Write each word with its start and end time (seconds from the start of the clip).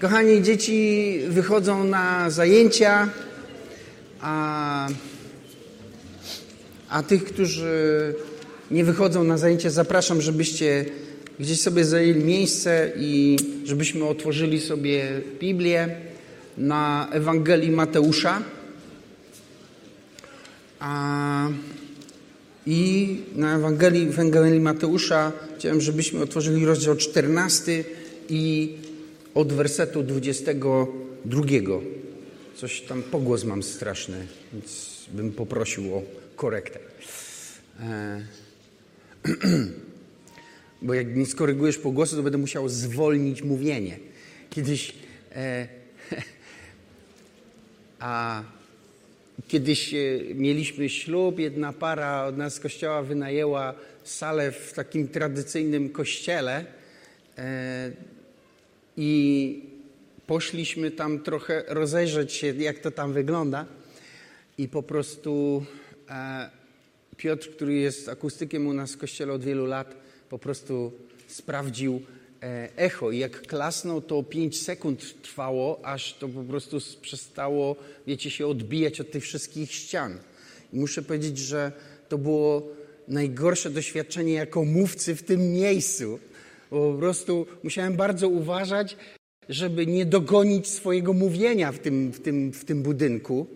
Kochani, 0.00 0.42
dzieci 0.42 1.18
wychodzą 1.28 1.84
na 1.84 2.30
zajęcia, 2.30 3.08
a, 4.20 4.88
a 6.88 7.02
tych, 7.02 7.24
którzy 7.24 8.14
nie 8.70 8.84
wychodzą 8.84 9.24
na 9.24 9.38
zajęcia, 9.38 9.70
zapraszam, 9.70 10.20
żebyście 10.20 10.84
gdzieś 11.40 11.60
sobie 11.60 11.84
zajęli 11.84 12.24
miejsce 12.24 12.92
i 12.96 13.36
żebyśmy 13.64 14.04
otworzyli 14.04 14.60
sobie 14.60 15.20
Biblię 15.40 15.88
na 16.58 17.08
Ewangelii 17.12 17.70
Mateusza. 17.70 18.42
A, 20.80 21.48
I 22.66 23.16
na 23.36 23.56
Ewangelii, 23.56 24.08
Ewangelii 24.08 24.60
Mateusza 24.60 25.32
chciałem, 25.58 25.80
żebyśmy 25.80 26.22
otworzyli 26.22 26.66
rozdział 26.66 26.96
14 26.96 27.84
i 28.28 28.72
od 29.34 29.52
wersetu 29.52 30.02
22. 30.02 31.42
Coś 32.56 32.80
tam 32.80 33.02
pogłos 33.02 33.44
mam 33.44 33.62
straszny, 33.62 34.26
więc 34.52 35.00
bym 35.12 35.32
poprosił 35.32 35.94
o 35.94 36.02
korektę. 36.36 36.78
E... 37.80 38.20
Bo 40.82 40.94
jak 40.94 41.16
nie 41.16 41.26
skorygujesz 41.26 41.78
pogłosu, 41.78 42.16
to 42.16 42.22
będę 42.22 42.38
musiał 42.38 42.68
zwolnić 42.68 43.42
mówienie. 43.42 43.98
Kiedyś. 44.50 44.94
E... 45.36 45.68
A 48.00 48.42
kiedyś 49.48 49.94
e, 49.94 49.98
mieliśmy 50.34 50.88
ślub, 50.88 51.38
jedna 51.38 51.72
para 51.72 52.24
od 52.24 52.36
nas 52.36 52.54
z 52.54 52.60
kościoła 52.60 53.02
wynajęła 53.02 53.74
salę 54.04 54.52
w 54.52 54.72
takim 54.72 55.08
tradycyjnym 55.08 55.88
kościele. 55.88 56.64
E, 57.38 57.92
i 59.02 59.62
poszliśmy 60.26 60.90
tam 60.90 61.20
trochę 61.20 61.64
rozejrzeć 61.68 62.32
się, 62.32 62.46
jak 62.46 62.78
to 62.78 62.90
tam 62.90 63.12
wygląda. 63.12 63.66
I 64.58 64.68
po 64.68 64.82
prostu 64.82 65.64
e, 66.08 66.50
Piotr, 67.16 67.50
który 67.50 67.74
jest 67.74 68.08
akustykiem 68.08 68.66
u 68.66 68.72
nas 68.72 68.92
w 68.92 68.98
kościele 68.98 69.32
od 69.32 69.44
wielu 69.44 69.66
lat, 69.66 69.96
po 70.28 70.38
prostu 70.38 70.92
sprawdził 71.26 72.02
e, 72.42 72.68
echo. 72.76 73.10
I 73.10 73.18
jak 73.18 73.42
klasnął, 73.42 74.00
to 74.00 74.22
5 74.22 74.62
sekund 74.62 75.22
trwało, 75.22 75.80
aż 75.84 76.14
to 76.14 76.28
po 76.28 76.42
prostu 76.42 76.78
przestało, 77.00 77.76
wiecie, 78.06 78.30
się 78.30 78.46
odbijać 78.46 79.00
od 79.00 79.10
tych 79.10 79.22
wszystkich 79.22 79.72
ścian. 79.72 80.18
I 80.72 80.78
muszę 80.78 81.02
powiedzieć, 81.02 81.38
że 81.38 81.72
to 82.08 82.18
było 82.18 82.68
najgorsze 83.08 83.70
doświadczenie 83.70 84.32
jako 84.32 84.64
mówcy 84.64 85.14
w 85.14 85.22
tym 85.22 85.52
miejscu 85.52 86.18
po 86.70 86.94
prostu 86.98 87.46
musiałem 87.62 87.96
bardzo 87.96 88.28
uważać, 88.28 88.96
żeby 89.48 89.86
nie 89.86 90.06
dogonić 90.06 90.68
swojego 90.68 91.12
mówienia 91.12 91.72
w 91.72 91.78
tym, 91.78 92.12
w 92.12 92.20
tym, 92.20 92.52
w 92.52 92.64
tym 92.64 92.82
budynku. 92.82 93.46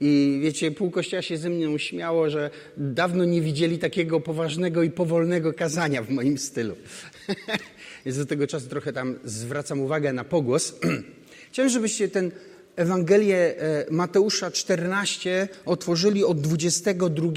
I 0.00 0.40
wiecie, 0.42 0.70
pół 0.70 0.90
kościoła 0.90 1.22
się 1.22 1.36
ze 1.36 1.50
mnie 1.50 1.78
śmiało, 1.78 2.30
że 2.30 2.50
dawno 2.76 3.24
nie 3.24 3.40
widzieli 3.40 3.78
takiego 3.78 4.20
poważnego 4.20 4.82
i 4.82 4.90
powolnego 4.90 5.52
kazania 5.52 6.02
w 6.02 6.10
moim 6.10 6.38
stylu. 6.38 6.76
Więc 8.06 8.18
do 8.18 8.26
tego 8.26 8.46
czasu 8.46 8.68
trochę 8.68 8.92
tam 8.92 9.18
zwracam 9.24 9.80
uwagę 9.80 10.12
na 10.12 10.24
pogłos. 10.24 10.80
Chciałem, 11.52 11.70
żebyście 11.70 12.08
ten 12.08 12.30
Ewangelię 12.76 13.36
e, 13.36 13.86
Mateusza 13.90 14.50
14 14.50 15.48
otworzyli 15.66 16.24
od 16.24 16.40
22 16.40 17.28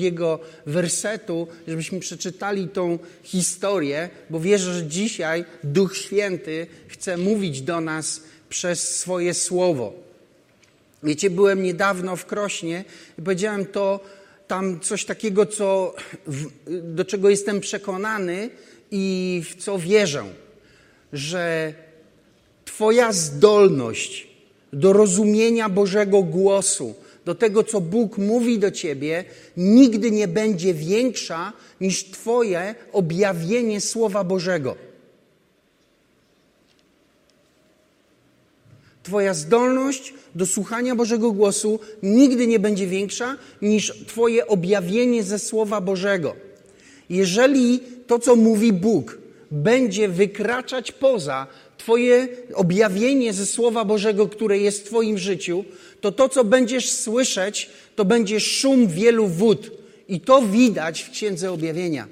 wersetu, 0.66 1.48
żebyśmy 1.68 2.00
przeczytali 2.00 2.68
tą 2.68 3.00
historię, 3.24 4.10
bo 4.30 4.40
wierzę, 4.40 4.74
że 4.74 4.86
dzisiaj 4.86 5.46
Duch 5.64 5.98
Święty 5.98 6.68
chce 6.88 7.18
mówić 7.18 7.62
do 7.62 7.82
nas 7.82 8.22
przez 8.50 8.98
swoje 8.98 9.34
słowo. 9.34 9.94
Wiecie, 11.04 11.30
byłem 11.30 11.64
niedawno 11.64 12.16
w 12.16 12.26
Krośnie 12.26 12.84
i 13.20 13.22
powiedziałem 13.22 13.66
to 13.66 14.00
tam 14.48 14.80
coś 14.80 15.06
takiego, 15.06 15.46
co, 15.46 15.96
do 16.68 17.06
czego 17.06 17.30
jestem 17.30 17.60
przekonany 17.60 18.50
i 18.92 19.44
w 19.50 19.64
co 19.64 19.80
wierzę, 19.80 20.24
że 21.14 21.74
Twoja 22.66 23.12
zdolność 23.12 24.28
do 24.74 24.94
rozumienia 24.94 25.70
Bożego 25.70 26.24
głosu, 26.24 26.96
do 27.26 27.36
tego, 27.36 27.64
co 27.64 27.82
Bóg 27.82 28.18
mówi 28.18 28.60
do 28.60 28.72
ciebie, 28.72 29.26
nigdy 29.58 30.12
nie 30.12 30.28
będzie 30.28 30.74
większa 30.74 31.54
niż 31.82 32.04
Twoje 32.04 32.76
objawienie 32.92 33.82
Słowa 33.82 34.24
Bożego. 34.24 34.76
Twoja 39.04 39.34
zdolność 39.34 40.14
do 40.36 40.46
słuchania 40.46 40.96
Bożego 40.96 41.32
głosu 41.32 41.80
nigdy 42.04 42.48
nie 42.48 42.60
będzie 42.60 42.88
większa 42.88 43.38
niż 43.62 44.06
Twoje 44.08 44.48
objawienie 44.48 45.24
ze 45.24 45.40
Słowa 45.40 45.82
Bożego. 45.82 46.36
Jeżeli 47.10 47.80
to, 48.08 48.20
co 48.20 48.36
mówi 48.36 48.74
Bóg, 48.74 49.18
będzie 49.52 50.08
wykraczać 50.10 50.92
poza 50.92 51.48
Twoje 51.78 52.28
objawienie 52.54 53.34
ze 53.34 53.46
Słowa 53.46 53.86
Bożego, 53.86 54.28
które 54.28 54.58
jest 54.58 54.82
w 54.82 54.84
Twoim 54.84 55.18
życiu, 55.18 55.66
to 56.02 56.12
to, 56.12 56.30
co 56.30 56.44
będziesz 56.44 56.92
słyszeć, 56.92 57.70
to 57.96 58.06
będzie 58.06 58.40
szum 58.40 58.88
wielu 58.88 59.28
wód. 59.28 59.72
I 60.08 60.22
to 60.22 60.42
widać 60.42 61.02
w 61.02 61.12
Księdze 61.12 61.52
Objawienia. 61.52 62.08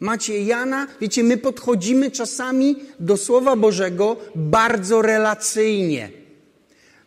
Macie 0.00 0.42
Jana, 0.42 0.86
wiecie, 1.00 1.24
my 1.24 1.36
podchodzimy 1.36 2.10
czasami 2.10 2.76
do 3.00 3.16
Słowa 3.16 3.56
Bożego 3.56 4.16
bardzo 4.34 5.02
relacyjnie. 5.02 6.19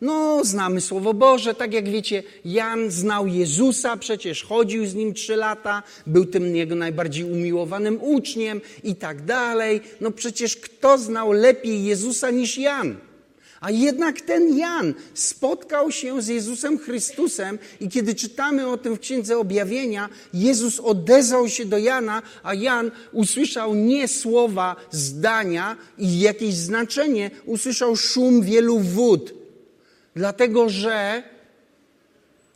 No, 0.04 0.44
znamy 0.44 0.82
Słowo 0.82 1.14
Boże, 1.14 1.54
tak 1.54 1.74
jak 1.74 1.90
wiecie, 1.90 2.24
Jan 2.46 2.92
znał 2.92 3.28
Jezusa, 3.28 3.98
przecież 3.98 4.44
chodził 4.44 4.86
z 4.86 4.96
nim 4.96 5.14
trzy 5.14 5.36
lata, 5.36 5.84
był 6.08 6.26
tym 6.26 6.56
jego 6.56 6.76
najbardziej 6.76 7.24
umiłowanym 7.24 8.00
uczniem 8.02 8.62
i 8.84 8.96
tak 8.96 9.26
dalej. 9.26 9.82
No 10.02 10.12
przecież 10.12 10.56
kto 10.58 10.98
znał 10.98 11.32
lepiej 11.32 11.84
Jezusa 11.84 12.32
niż 12.32 12.58
Jan? 12.58 12.96
A 13.62 13.72
jednak 13.72 14.22
ten 14.22 14.58
Jan 14.58 14.94
spotkał 15.14 15.92
się 15.92 16.22
z 16.22 16.28
Jezusem 16.28 16.80
Chrystusem 16.80 17.60
i 17.80 17.90
kiedy 17.90 18.16
czytamy 18.16 18.68
o 18.68 18.78
tym 18.78 18.96
w 18.96 19.00
Księdze 19.00 19.38
Objawienia, 19.38 20.10
Jezus 20.34 20.80
odezwał 20.80 21.50
się 21.50 21.66
do 21.66 21.78
Jana, 21.78 22.22
a 22.44 22.54
Jan 22.54 22.92
usłyszał 23.12 23.76
nie 23.76 24.08
słowa, 24.08 24.76
zdania 24.92 25.78
i 25.98 26.20
jakieś 26.20 26.54
znaczenie, 26.54 27.32
usłyszał 27.46 27.96
szum 27.96 28.42
wielu 28.42 28.80
wód. 28.80 29.43
Dlatego, 30.16 30.70
że 30.70 31.24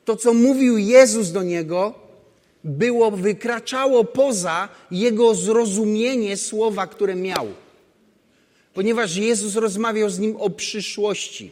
to, 0.05 0.15
co 0.15 0.33
mówił 0.33 0.77
Jezus 0.77 1.31
do 1.31 1.43
niego, 1.43 1.93
było, 2.63 3.11
wykraczało 3.11 4.03
poza 4.03 4.69
jego 4.91 5.35
zrozumienie 5.35 6.37
słowa, 6.37 6.87
które 6.87 7.15
miał. 7.15 7.47
Ponieważ 8.73 9.15
Jezus 9.15 9.55
rozmawiał 9.55 10.09
z 10.09 10.19
nim 10.19 10.35
o 10.35 10.49
przyszłości. 10.49 11.51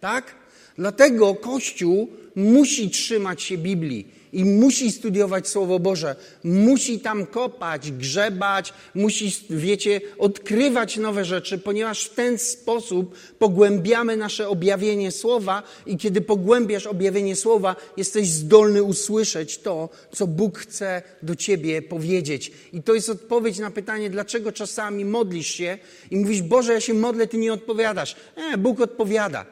Tak? 0.00 0.34
Dlatego 0.76 1.34
Kościół 1.34 2.08
musi 2.36 2.90
trzymać 2.90 3.42
się 3.42 3.58
Biblii 3.58 4.19
i 4.32 4.44
musi 4.44 4.92
studiować 4.92 5.48
Słowo 5.48 5.78
Boże, 5.78 6.16
musi 6.44 7.00
tam 7.00 7.26
kopać, 7.26 7.92
grzebać, 7.92 8.72
musi, 8.94 9.32
wiecie, 9.50 10.00
odkrywać 10.18 10.96
nowe 10.96 11.24
rzeczy, 11.24 11.58
ponieważ 11.58 12.04
w 12.04 12.14
ten 12.14 12.38
sposób 12.38 13.14
pogłębiamy 13.38 14.16
nasze 14.16 14.48
objawienie 14.48 15.12
Słowa 15.12 15.62
i 15.86 15.96
kiedy 15.96 16.20
pogłębiasz 16.20 16.86
objawienie 16.86 17.36
Słowa, 17.36 17.76
jesteś 17.96 18.28
zdolny 18.28 18.82
usłyszeć 18.82 19.58
to, 19.58 19.88
co 20.12 20.26
Bóg 20.26 20.58
chce 20.58 21.02
do 21.22 21.36
ciebie 21.36 21.82
powiedzieć. 21.82 22.52
I 22.72 22.82
to 22.82 22.94
jest 22.94 23.10
odpowiedź 23.10 23.58
na 23.58 23.70
pytanie, 23.70 24.10
dlaczego 24.10 24.52
czasami 24.52 25.04
modlisz 25.04 25.48
się 25.54 25.78
i 26.10 26.16
mówisz, 26.16 26.42
Boże, 26.42 26.72
ja 26.72 26.80
się 26.80 26.94
modlę, 26.94 27.26
Ty 27.26 27.38
nie 27.38 27.52
odpowiadasz. 27.52 28.16
E, 28.36 28.58
Bóg 28.58 28.80
odpowiada, 28.80 29.46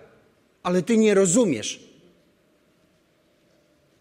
ale 0.62 0.82
Ty 0.82 0.96
nie 0.96 1.14
rozumiesz. 1.14 1.87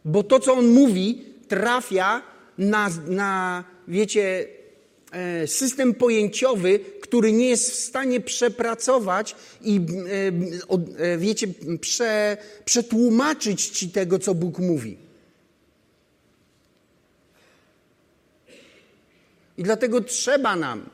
Bo 0.07 0.24
to, 0.24 0.39
co 0.39 0.54
on 0.54 0.68
mówi, 0.68 1.25
trafia 1.48 2.21
na, 2.57 2.89
na 3.07 3.63
wiecie, 3.88 4.48
e, 5.12 5.48
system 5.48 5.94
pojęciowy, 5.94 6.80
który 7.01 7.31
nie 7.31 7.50
jest 7.50 7.71
w 7.71 7.75
stanie 7.75 8.19
przepracować 8.19 9.36
i, 9.62 9.81
e, 11.00 11.04
e, 11.04 11.18
wiecie, 11.18 11.48
prze, 11.81 12.38
przetłumaczyć 12.65 13.68
ci 13.68 13.89
tego, 13.89 14.19
co 14.19 14.36
Bóg 14.36 14.59
mówi. 14.59 14.98
I 19.57 19.63
dlatego 19.63 20.01
trzeba 20.01 20.56
nam. 20.56 20.89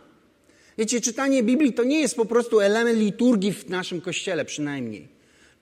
Wiecie, 0.78 1.02
czytanie 1.02 1.44
Biblii 1.44 1.74
to 1.74 1.84
nie 1.84 2.02
jest 2.02 2.16
po 2.16 2.26
prostu 2.26 2.60
element 2.60 3.00
liturgii 3.00 3.54
w 3.54 3.70
naszym 3.70 4.02
kościele, 4.02 4.46
przynajmniej. 4.46 5.13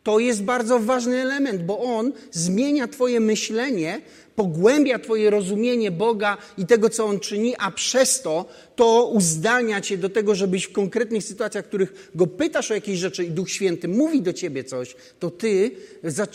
To 0.04 0.20
jest 0.20 0.44
bardzo 0.44 0.80
ważny 0.80 1.22
element, 1.22 1.64
bo 1.64 1.80
on 1.80 2.12
zmienia 2.32 2.88
Twoje 2.88 3.20
myślenie, 3.20 4.02
pogłębia 4.36 5.00
Twoje 5.00 5.30
rozumienie 5.30 5.92
Boga 5.92 6.38
i 6.58 6.66
tego, 6.66 6.90
co 6.90 7.06
On 7.06 7.20
czyni, 7.20 7.56
a 7.58 7.72
przez 7.72 8.22
to 8.22 8.46
to 8.76 9.06
uzdalnia 9.06 9.82
Cię 9.82 9.98
do 9.98 10.10
tego, 10.10 10.36
żebyś 10.36 10.64
w 10.64 10.72
konkretnych 10.72 11.24
sytuacjach, 11.24 11.66
w 11.66 11.68
których 11.68 12.10
Go 12.16 12.28
pytasz 12.28 12.72
o 12.72 12.74
jakieś 12.74 13.00
rzeczy 13.00 13.26
i 13.26 13.32
Duch 13.32 13.50
Święty 13.50 13.88
mówi 13.88 14.22
do 14.22 14.34
Ciebie 14.34 14.64
coś, 14.64 14.96
to 15.20 15.32
Ty 15.32 15.72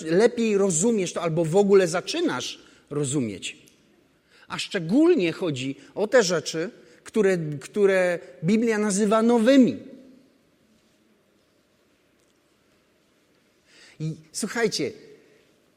lepiej 0.04 0.58
rozumiesz 0.58 1.12
to 1.12 1.22
albo 1.22 1.44
w 1.44 1.56
ogóle 1.56 1.88
zaczynasz 1.88 2.60
rozumieć. 2.90 3.56
A 4.48 4.58
szczególnie 4.58 5.32
chodzi 5.32 5.76
o 5.94 6.06
te 6.06 6.22
rzeczy, 6.22 6.70
które, 7.04 7.38
które 7.60 8.18
Biblia 8.44 8.78
nazywa 8.78 9.22
nowymi. 9.22 9.76
I 14.00 14.14
słuchajcie, 14.32 14.92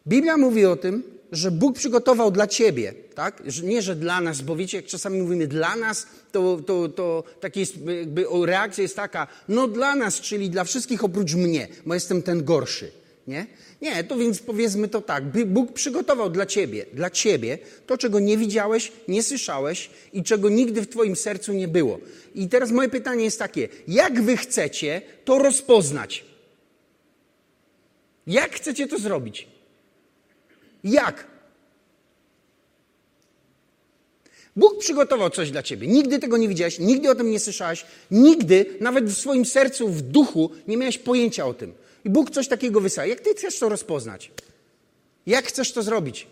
Biblia 0.08 0.38
mówi 0.38 0.66
o 0.66 0.76
tym, 0.76 1.04
że 1.32 1.52
Bóg 1.52 1.76
przygotował 1.76 2.32
dla 2.32 2.48
ciebie, 2.48 2.94
tak? 3.16 3.44
Nie, 3.64 3.82
że 3.82 3.96
dla 3.96 4.22
nas, 4.22 4.42
bo 4.42 4.56
wiecie, 4.56 4.78
jak 4.78 4.86
czasami 4.86 5.22
mówimy 5.22 5.48
dla 5.48 5.76
nas, 5.76 6.08
to, 6.32 6.60
to, 6.66 6.90
to 6.90 7.24
takie 7.40 7.60
jest, 7.60 7.74
jakby 7.98 8.26
reakcja 8.46 8.82
jest 8.82 8.96
taka, 8.96 9.28
no 9.50 9.68
dla 9.68 9.96
nas, 9.96 10.22
czyli 10.22 10.50
dla 10.50 10.64
wszystkich 10.64 11.04
oprócz 11.04 11.34
mnie, 11.34 11.68
bo 11.86 11.94
jestem 11.94 12.22
ten 12.22 12.44
gorszy, 12.44 12.92
nie? 13.28 13.48
Nie, 13.82 14.04
to 14.04 14.18
więc 14.18 14.40
powiedzmy 14.40 14.88
to 14.88 15.02
tak, 15.02 15.24
Bóg 15.48 15.74
przygotował 15.74 16.30
dla 16.30 16.46
ciebie, 16.46 16.86
dla 16.94 17.10
ciebie 17.10 17.58
to, 17.88 17.98
czego 17.98 18.20
nie 18.20 18.38
widziałeś, 18.38 18.92
nie 19.08 19.24
słyszałeś 19.24 19.90
i 20.14 20.24
czego 20.24 20.50
nigdy 20.50 20.82
w 20.82 20.90
twoim 20.90 21.16
sercu 21.16 21.54
nie 21.54 21.68
było. 21.68 22.00
I 22.36 22.50
teraz 22.50 22.72
moje 22.72 22.90
pytanie 22.90 23.24
jest 23.24 23.40
takie, 23.40 23.68
jak 23.88 24.22
wy 24.22 24.38
chcecie 24.38 25.02
to 25.26 25.40
rozpoznać? 25.40 26.29
Jak 28.30 28.56
chcecie 28.56 28.88
to 28.88 28.98
zrobić? 28.98 29.48
Jak? 30.84 31.28
Bóg 34.56 34.80
przygotował 34.80 35.30
coś 35.30 35.52
dla 35.52 35.64
ciebie. 35.64 35.88
Nigdy 35.88 36.20
tego 36.20 36.38
nie 36.38 36.48
widziałeś, 36.48 36.80
nigdy 36.80 37.10
o 37.10 37.16
tym 37.16 37.32
nie 37.32 37.40
słyszałeś, 37.40 37.86
nigdy, 38.12 38.66
nawet 38.82 39.06
w 39.06 39.18
swoim 39.18 39.46
sercu, 39.46 39.90
w 39.90 40.02
duchu, 40.02 40.52
nie 40.68 40.78
miałeś 40.78 40.98
pojęcia 40.98 41.46
o 41.46 41.54
tym. 41.54 41.74
I 42.06 42.10
Bóg 42.10 42.32
coś 42.32 42.48
takiego 42.48 42.82
wysyła. 42.82 43.06
Jak 43.06 43.20
ty 43.20 43.30
chcesz 43.30 43.60
to 43.60 43.70
rozpoznać? 43.70 44.32
Jak 45.26 45.46
chcesz 45.46 45.72
to 45.72 45.84
zrobić? 45.84 46.28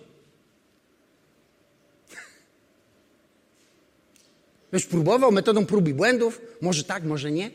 Byś 4.71 4.85
próbował 4.85 5.31
metodą 5.31 5.65
prób 5.65 5.87
i 5.87 5.93
błędów? 5.93 6.41
Może 6.61 6.83
tak, 6.83 7.03
może 7.03 7.31
nie? 7.31 7.51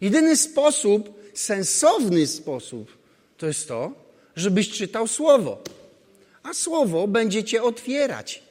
Jedyny 0.00 0.36
sposób, 0.36 1.20
sensowny 1.34 2.26
sposób, 2.26 2.98
to 3.36 3.46
jest 3.46 3.68
to, 3.68 3.92
żebyś 4.36 4.70
czytał 4.70 5.06
Słowo. 5.06 5.62
A 6.42 6.54
Słowo 6.54 7.08
będzie 7.08 7.44
cię 7.44 7.62
otwierać 7.62 8.42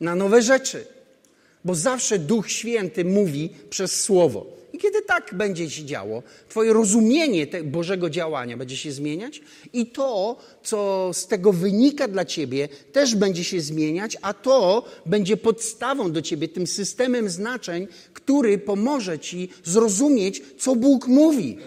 na 0.00 0.14
nowe 0.14 0.42
rzeczy. 0.42 0.86
Bo 1.64 1.74
zawsze 1.74 2.18
Duch 2.18 2.50
Święty 2.50 3.04
mówi 3.04 3.50
przez 3.70 4.00
Słowo. 4.00 4.46
Kiedy 4.80 5.02
tak 5.02 5.34
będzie 5.34 5.70
się 5.70 5.84
działo, 5.84 6.22
Twoje 6.48 6.72
rozumienie 6.72 7.46
Bożego 7.64 8.10
działania 8.10 8.56
będzie 8.56 8.76
się 8.76 8.92
zmieniać 8.92 9.42
i 9.72 9.86
to, 9.86 10.36
co 10.62 11.10
z 11.12 11.26
tego 11.26 11.52
wynika 11.52 12.08
dla 12.08 12.24
Ciebie, 12.24 12.68
też 12.92 13.14
będzie 13.14 13.44
się 13.44 13.60
zmieniać, 13.60 14.16
a 14.22 14.34
to 14.34 14.84
będzie 15.06 15.36
podstawą 15.36 16.12
do 16.12 16.22
Ciebie, 16.22 16.48
tym 16.48 16.66
systemem 16.66 17.30
znaczeń, 17.30 17.88
który 18.12 18.58
pomoże 18.58 19.18
Ci 19.18 19.48
zrozumieć, 19.64 20.42
co 20.58 20.76
Bóg 20.76 21.06
mówi. 21.08 21.58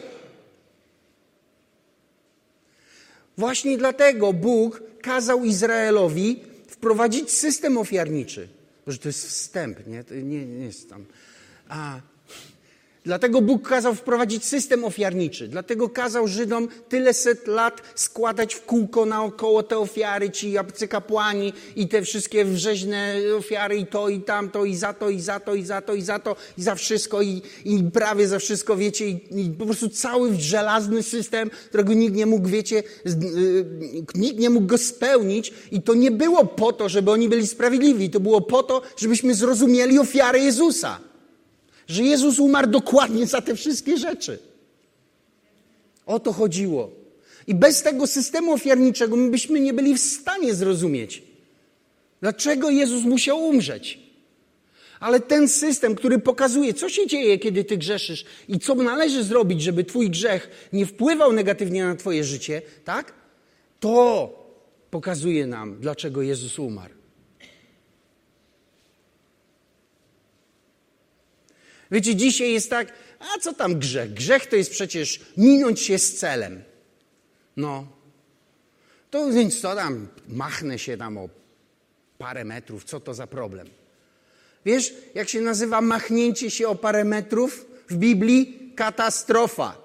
Właśnie 3.38 3.78
dlatego 3.78 4.34
Bóg 4.34 4.84
kazał 5.02 5.46
Izraelowi 5.46 6.40
wprowadzić 6.68 7.32
system 7.32 7.78
ofiarniczy. 7.78 8.48
Że 8.88 8.98
to 8.98 9.10
jest 9.10 9.28
wstęp, 9.28 9.88
nie? 9.88 10.04
To 10.04 10.16
nie, 10.16 10.46
nie 10.46 10.66
jest 10.66 10.90
tam. 10.90 11.06
A 11.70 12.13
Dlatego 13.06 13.42
Bóg 13.42 13.70
kazał 13.70 13.96
wprowadzić 13.96 14.46
system 14.46 14.84
ofiarniczy. 14.84 15.48
Dlatego 15.48 15.90
kazał 15.90 16.28
Żydom 16.28 16.68
tyle 16.90 17.14
set 17.14 17.48
lat 17.48 17.82
składać 17.96 18.56
w 18.56 18.66
kółko 18.66 19.06
naokoło 19.06 19.64
te 19.64 19.78
ofiary, 19.78 20.30
ci 20.32 20.54
kapłani 20.90 21.54
i 21.76 21.88
te 21.88 22.02
wszystkie 22.02 22.46
wrzeźne 22.46 23.16
ofiary 23.38 23.78
i 23.78 23.86
to 23.86 24.10
i 24.10 24.22
tamto 24.22 24.66
i 24.66 24.76
za 24.76 24.94
to 24.94 25.10
i 25.10 25.20
za 25.20 25.40
to 25.40 25.56
i 25.56 25.64
za 25.64 25.82
to 25.82 25.94
i 25.94 26.02
za 26.02 26.20
to 26.20 26.36
i 26.58 26.64
za 26.64 26.76
wszystko 26.76 27.22
i, 27.22 27.42
i 27.66 27.84
prawie 27.84 28.28
za 28.28 28.40
wszystko, 28.40 28.76
wiecie, 28.76 29.10
i, 29.10 29.46
i 29.46 29.50
po 29.50 29.66
prostu 29.66 29.90
cały 29.90 30.36
żelazny 30.40 31.04
system, 31.04 31.50
którego 31.70 31.94
nikt 31.94 32.16
nie 32.16 32.26
mógł, 32.26 32.48
wiecie, 32.48 32.84
yy, 33.06 33.66
nikt 34.16 34.40
nie 34.40 34.50
mógł 34.50 34.68
go 34.68 34.78
spełnić 34.78 35.54
i 35.72 35.82
to 35.82 35.94
nie 35.94 36.12
było 36.12 36.46
po 36.46 36.74
to, 36.74 36.90
żeby 36.90 37.12
oni 37.12 37.30
byli 37.30 37.48
sprawiedliwi, 37.48 38.10
to 38.10 38.20
było 38.20 38.42
po 38.42 38.64
to, 38.64 38.82
żebyśmy 38.98 39.36
zrozumieli 39.36 40.00
ofiarę 40.00 40.40
Jezusa. 40.40 41.13
Że 41.88 42.04
Jezus 42.04 42.40
umarł 42.40 42.68
dokładnie 42.68 43.28
za 43.28 43.42
te 43.42 43.56
wszystkie 43.56 43.98
rzeczy. 43.98 44.40
O 46.06 46.20
to 46.20 46.34
chodziło. 46.34 46.92
I 47.48 47.56
bez 47.56 47.82
tego 47.82 48.08
systemu 48.08 48.54
ofiarniczego 48.54 49.16
my 49.16 49.30
byśmy 49.30 49.60
nie 49.60 49.74
byli 49.74 49.96
w 49.96 50.02
stanie 50.02 50.54
zrozumieć, 50.54 51.24
dlaczego 52.22 52.70
Jezus 52.70 53.04
musiał 53.04 53.44
umrzeć. 53.44 54.00
Ale 55.00 55.20
ten 55.20 55.48
system, 55.48 55.96
który 55.96 56.20
pokazuje, 56.20 56.74
co 56.74 56.90
się 56.90 57.08
dzieje, 57.08 57.40
kiedy 57.40 57.64
ty 57.64 57.78
grzeszysz 57.78 58.26
i 58.48 58.60
co 58.60 58.76
należy 58.76 59.24
zrobić, 59.24 59.62
żeby 59.62 59.84
twój 59.84 60.10
grzech 60.10 60.70
nie 60.74 60.86
wpływał 60.86 61.34
negatywnie 61.34 61.86
na 61.86 61.96
twoje 61.96 62.24
życie, 62.24 62.62
tak? 62.86 63.14
To 63.80 64.30
pokazuje 64.92 65.48
nam, 65.48 65.78
dlaczego 65.80 66.22
Jezus 66.22 66.60
umarł. 66.60 66.94
Wiecie, 71.94 72.16
dzisiaj 72.16 72.52
jest 72.52 72.70
tak, 72.70 72.94
a 73.20 73.40
co 73.40 73.54
tam 73.54 73.80
grzech? 73.80 74.14
Grzech 74.14 74.46
to 74.46 74.56
jest 74.56 74.72
przecież 74.72 75.22
minąć 75.38 75.80
się 75.80 76.00
z 76.00 76.16
celem. 76.16 76.64
No. 77.58 77.88
To 79.12 79.32
więc 79.32 79.62
co 79.62 79.76
tam, 79.76 80.08
machnę 80.28 80.80
się 80.80 80.98
tam 80.98 81.18
o 81.18 81.30
parę 82.18 82.44
metrów, 82.46 82.84
co 82.84 83.00
to 83.00 83.14
za 83.14 83.28
problem? 83.28 83.70
Wiesz, 84.66 84.94
jak 85.16 85.30
się 85.30 85.42
nazywa 85.42 85.82
machnięcie 85.82 86.52
się 86.52 86.68
o 86.68 86.76
parę 86.76 87.04
metrów 87.04 87.66
w 87.90 87.96
Biblii? 87.96 88.74
Katastrofa. 88.76 89.78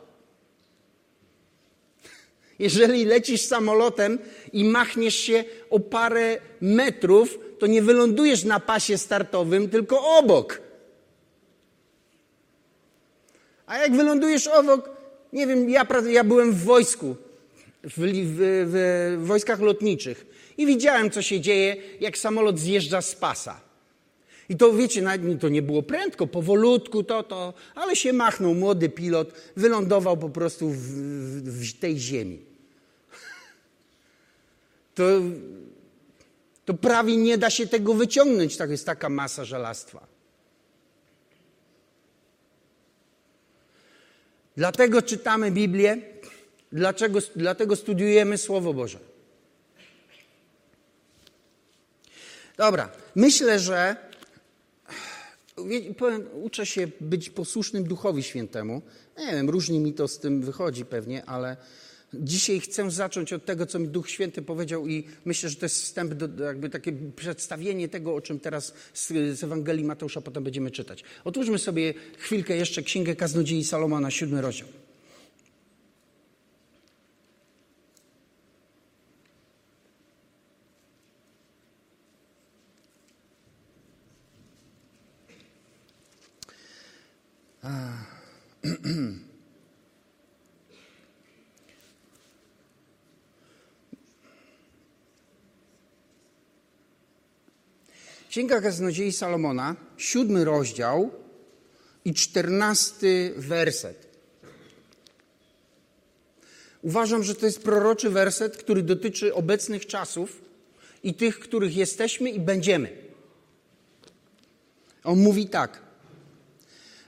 Jeżeli 2.58 3.05
lecisz 3.05 3.40
samolotem 3.40 4.19
i 4.52 4.64
machniesz 4.64 5.16
się 5.16 5.44
o 5.70 5.81
parę 5.81 6.38
metrów, 6.60 7.38
to 7.58 7.66
nie 7.66 7.82
wylądujesz 7.82 8.44
na 8.44 8.60
pasie 8.60 8.99
startowym, 8.99 9.69
tylko 9.69 10.19
obok. 10.19 10.68
A 13.69 13.79
jak 13.79 13.96
wylądujesz 13.96 14.46
obok, 14.46 14.91
nie 15.32 15.46
wiem, 15.46 15.70
ja, 15.70 15.87
ja 16.10 16.25
byłem 16.25 16.53
w 16.53 16.65
wojsku, 16.65 17.17
w, 17.84 17.93
w, 17.96 18.37
w, 18.70 19.27
wojskach 19.27 19.60
lotniczych 19.60 20.27
i 20.58 20.67
widziałem, 20.67 21.10
co 21.10 21.22
się 21.22 21.41
dzieje, 21.41 21.77
jak 22.01 22.19
samolot 22.19 22.58
zjeżdża 22.58 23.03
z 23.03 23.15
pasa. 23.15 23.60
I 24.48 24.56
to 24.56 24.72
wiecie, 24.72 25.03
to 25.41 25.48
nie 25.48 25.63
było 25.63 25.82
prędko, 25.82 26.27
powolutku 26.27 27.03
to, 27.03 27.22
to, 27.22 27.55
ale 27.75 27.96
się 27.96 28.13
machnął 28.13 28.55
młody 28.55 28.89
pilot, 28.89 29.32
wylądował 29.56 30.17
po 30.17 30.29
prostu 30.29 30.70
w, 30.70 30.79
w 31.44 31.79
tej 31.79 31.98
ziemi. 31.98 32.39
To, 34.94 35.05
to 36.65 36.75
prawie 36.75 37.17
nie 37.17 37.39
da 37.39 37.51
się 37.51 37.67
tego 37.67 37.94
wyciągnąć, 37.94 38.56
tak 38.56 38.70
jest 38.70 38.87
taka 38.87 39.08
masa 39.08 39.44
żelastwa. 39.44 40.18
Dlatego 44.58 45.03
czytamy 45.03 45.50
Biblię, 45.50 45.96
dlaczego, 46.72 47.19
dlatego 47.36 47.77
studiujemy 47.77 48.38
Słowo 48.38 48.74
Boże. 48.74 48.98
Dobra, 52.56 52.91
myślę, 53.15 53.58
że 53.58 53.96
powiem, 55.98 56.27
uczę 56.32 56.67
się 56.67 56.88
być 57.00 57.31
posłusznym 57.31 57.84
Duchowi 57.84 58.22
Świętemu. 58.22 58.82
Nie 59.19 59.27
wiem, 59.27 59.50
różnie 59.50 59.81
mi 59.81 59.93
to 59.93 60.08
z 60.08 60.19
tym 60.19 60.43
wychodzi 60.43 60.84
pewnie, 60.84 61.24
ale 61.24 61.56
Dzisiaj 62.15 62.60
chcę 62.60 62.91
zacząć 62.91 63.32
od 63.32 63.44
tego, 63.44 63.67
co 63.67 63.79
mi 63.79 63.88
Duch 63.88 64.10
Święty 64.10 64.43
powiedział 64.43 64.86
i 64.86 65.05
myślę, 65.24 65.48
że 65.48 65.56
to 65.56 65.65
jest 65.65 65.82
wstęp, 65.82 66.15
do, 66.15 66.44
jakby 66.44 66.70
takie 66.70 66.93
przedstawienie 67.17 67.88
tego, 67.88 68.15
o 68.15 68.20
czym 68.20 68.41
teraz 68.41 68.74
z, 68.94 69.08
z 69.38 69.44
Ewangelii 69.44 69.84
Mateusza 69.84 70.20
potem 70.20 70.44
będziemy 70.44 70.70
czytać. 70.70 71.05
Otwórzmy 71.24 71.58
sobie 71.58 71.94
chwilkę 72.19 72.56
jeszcze 72.56 72.82
Księgę 72.82 73.17
Kaznodziei 73.17 73.65
Salomona, 73.65 74.10
siódmy 74.10 74.41
rozdział. 74.41 74.69
Księga 98.39 98.61
Kaznodziei 98.61 99.13
Salomona, 99.13 99.77
siódmy 99.97 100.45
rozdział 100.45 101.11
i 102.05 102.15
czternasty 102.15 103.33
werset. 103.37 104.07
Uważam, 106.83 107.25
że 107.25 107.35
to 107.35 107.47
jest 107.47 107.63
proroczy 107.63 108.11
werset, 108.11 108.57
który 108.57 108.83
dotyczy 108.83 109.35
obecnych 109.35 109.87
czasów 109.87 110.41
i 111.03 111.15
tych, 111.15 111.39
których 111.39 111.77
jesteśmy 111.77 112.31
i 112.31 112.41
będziemy. 112.41 112.97
On 115.05 115.19
mówi 115.19 115.47
tak. 115.47 115.83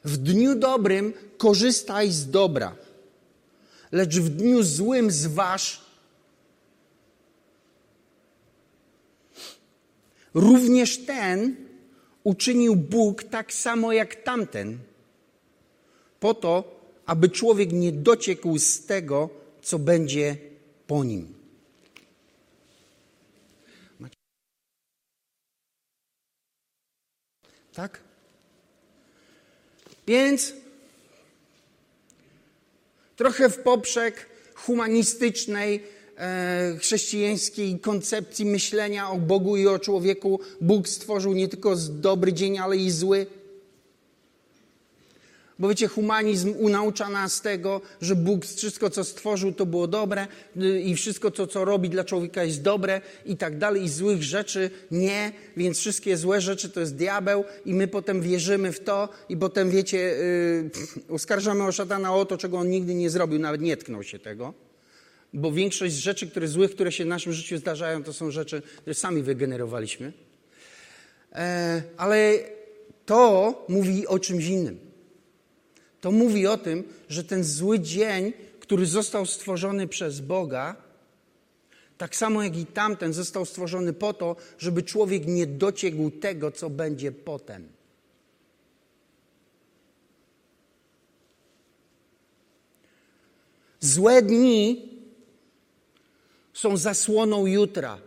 W 0.04 0.16
dniu 0.16 0.54
dobrym 0.54 1.12
korzystaj 1.38 2.10
z 2.10 2.30
dobra, 2.30 2.76
lecz 3.92 4.16
w 4.16 4.28
dniu 4.28 4.62
złym 4.62 5.10
zważ. 5.10 5.89
Również 10.34 10.98
ten 10.98 11.56
uczynił 12.24 12.76
Bóg 12.76 13.24
tak 13.24 13.52
samo 13.52 13.92
jak 13.92 14.14
tamten, 14.14 14.78
po 16.20 16.34
to, 16.34 16.80
aby 17.06 17.28
człowiek 17.28 17.72
nie 17.72 17.92
dociekł 17.92 18.58
z 18.58 18.86
tego, 18.86 19.30
co 19.62 19.78
będzie 19.78 20.36
po 20.86 21.04
nim. 21.04 21.40
Tak? 27.72 28.00
Więc 30.06 30.52
trochę 33.16 33.50
w 33.50 33.58
poprzek 33.58 34.26
humanistycznej, 34.54 35.82
chrześcijańskiej 36.78 37.78
koncepcji 37.78 38.46
myślenia 38.46 39.10
o 39.10 39.16
Bogu 39.16 39.56
i 39.56 39.66
o 39.66 39.78
człowieku 39.78 40.40
Bóg 40.60 40.88
stworzył 40.88 41.32
nie 41.32 41.48
tylko 41.48 41.76
dobry 41.76 42.32
dzień, 42.32 42.58
ale 42.58 42.76
i 42.76 42.90
zły. 42.90 43.26
Bo 45.60 45.68
wiecie, 45.68 45.88
humanizm 45.88 46.54
unaucza 46.58 47.08
nas 47.08 47.40
tego, 47.40 47.80
że 48.00 48.16
Bóg 48.16 48.46
wszystko, 48.46 48.90
co 48.90 49.04
stworzył, 49.04 49.52
to 49.52 49.66
było 49.66 49.86
dobre 49.86 50.26
y, 50.62 50.80
i 50.80 50.94
wszystko, 50.94 51.30
co, 51.30 51.46
co 51.46 51.64
robi 51.64 51.90
dla 51.90 52.04
człowieka 52.04 52.44
jest 52.44 52.62
dobre 52.62 53.00
i 53.26 53.36
tak 53.36 53.58
dalej. 53.58 53.82
I 53.82 53.88
złych 53.88 54.22
rzeczy 54.22 54.70
nie, 54.90 55.32
więc 55.56 55.78
wszystkie 55.78 56.16
złe 56.16 56.40
rzeczy 56.40 56.70
to 56.70 56.80
jest 56.80 56.96
diabeł 56.96 57.44
i 57.64 57.74
my 57.74 57.88
potem 57.88 58.20
wierzymy 58.20 58.72
w 58.72 58.80
to 58.80 59.08
i 59.28 59.36
potem, 59.36 59.70
wiecie, 59.70 59.98
yy, 59.98 60.70
oskarżamy 61.14 61.64
o 61.64 61.72
szatana 61.72 62.14
o 62.14 62.24
to, 62.24 62.38
czego 62.38 62.58
on 62.58 62.70
nigdy 62.70 62.94
nie 62.94 63.10
zrobił, 63.10 63.38
nawet 63.38 63.60
nie 63.60 63.76
tknął 63.76 64.02
się 64.02 64.18
tego. 64.18 64.69
Bo 65.32 65.52
większość 65.52 65.94
rzeczy, 65.94 66.30
które 66.30 66.48
złych, 66.48 66.70
które 66.70 66.92
się 66.92 67.04
w 67.04 67.08
naszym 67.08 67.32
życiu 67.32 67.58
zdarzają, 67.58 68.04
to 68.04 68.12
są 68.12 68.30
rzeczy, 68.30 68.62
które 68.76 68.94
sami 68.94 69.22
wygenerowaliśmy. 69.22 70.12
E, 71.32 71.82
ale 71.96 72.38
to 73.06 73.64
mówi 73.68 74.06
o 74.06 74.18
czymś 74.18 74.46
innym 74.46 74.90
to 76.00 76.12
mówi 76.12 76.46
o 76.46 76.58
tym, 76.58 76.84
że 77.08 77.24
ten 77.24 77.44
zły 77.44 77.80
dzień, 77.80 78.32
który 78.60 78.86
został 78.86 79.26
stworzony 79.26 79.88
przez 79.88 80.20
Boga, 80.20 80.76
tak 81.98 82.16
samo 82.16 82.42
jak 82.42 82.56
i 82.56 82.66
tamten 82.66 83.12
został 83.12 83.46
stworzony 83.46 83.92
po 83.92 84.12
to, 84.12 84.36
żeby 84.58 84.82
człowiek 84.82 85.26
nie 85.26 85.46
dociekł 85.46 86.10
tego, 86.10 86.50
co 86.50 86.70
będzie 86.70 87.12
potem. 87.12 87.68
Złe 93.80 94.22
dni 94.22 94.88
są 96.60 96.76
zasłoną 96.76 97.46
jutra. 97.46 97.98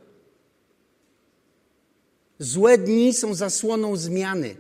Złe 2.40 2.78
dni 2.78 3.14
są 3.14 3.34
zasłoną 3.34 3.96
zmiany. 3.96 4.56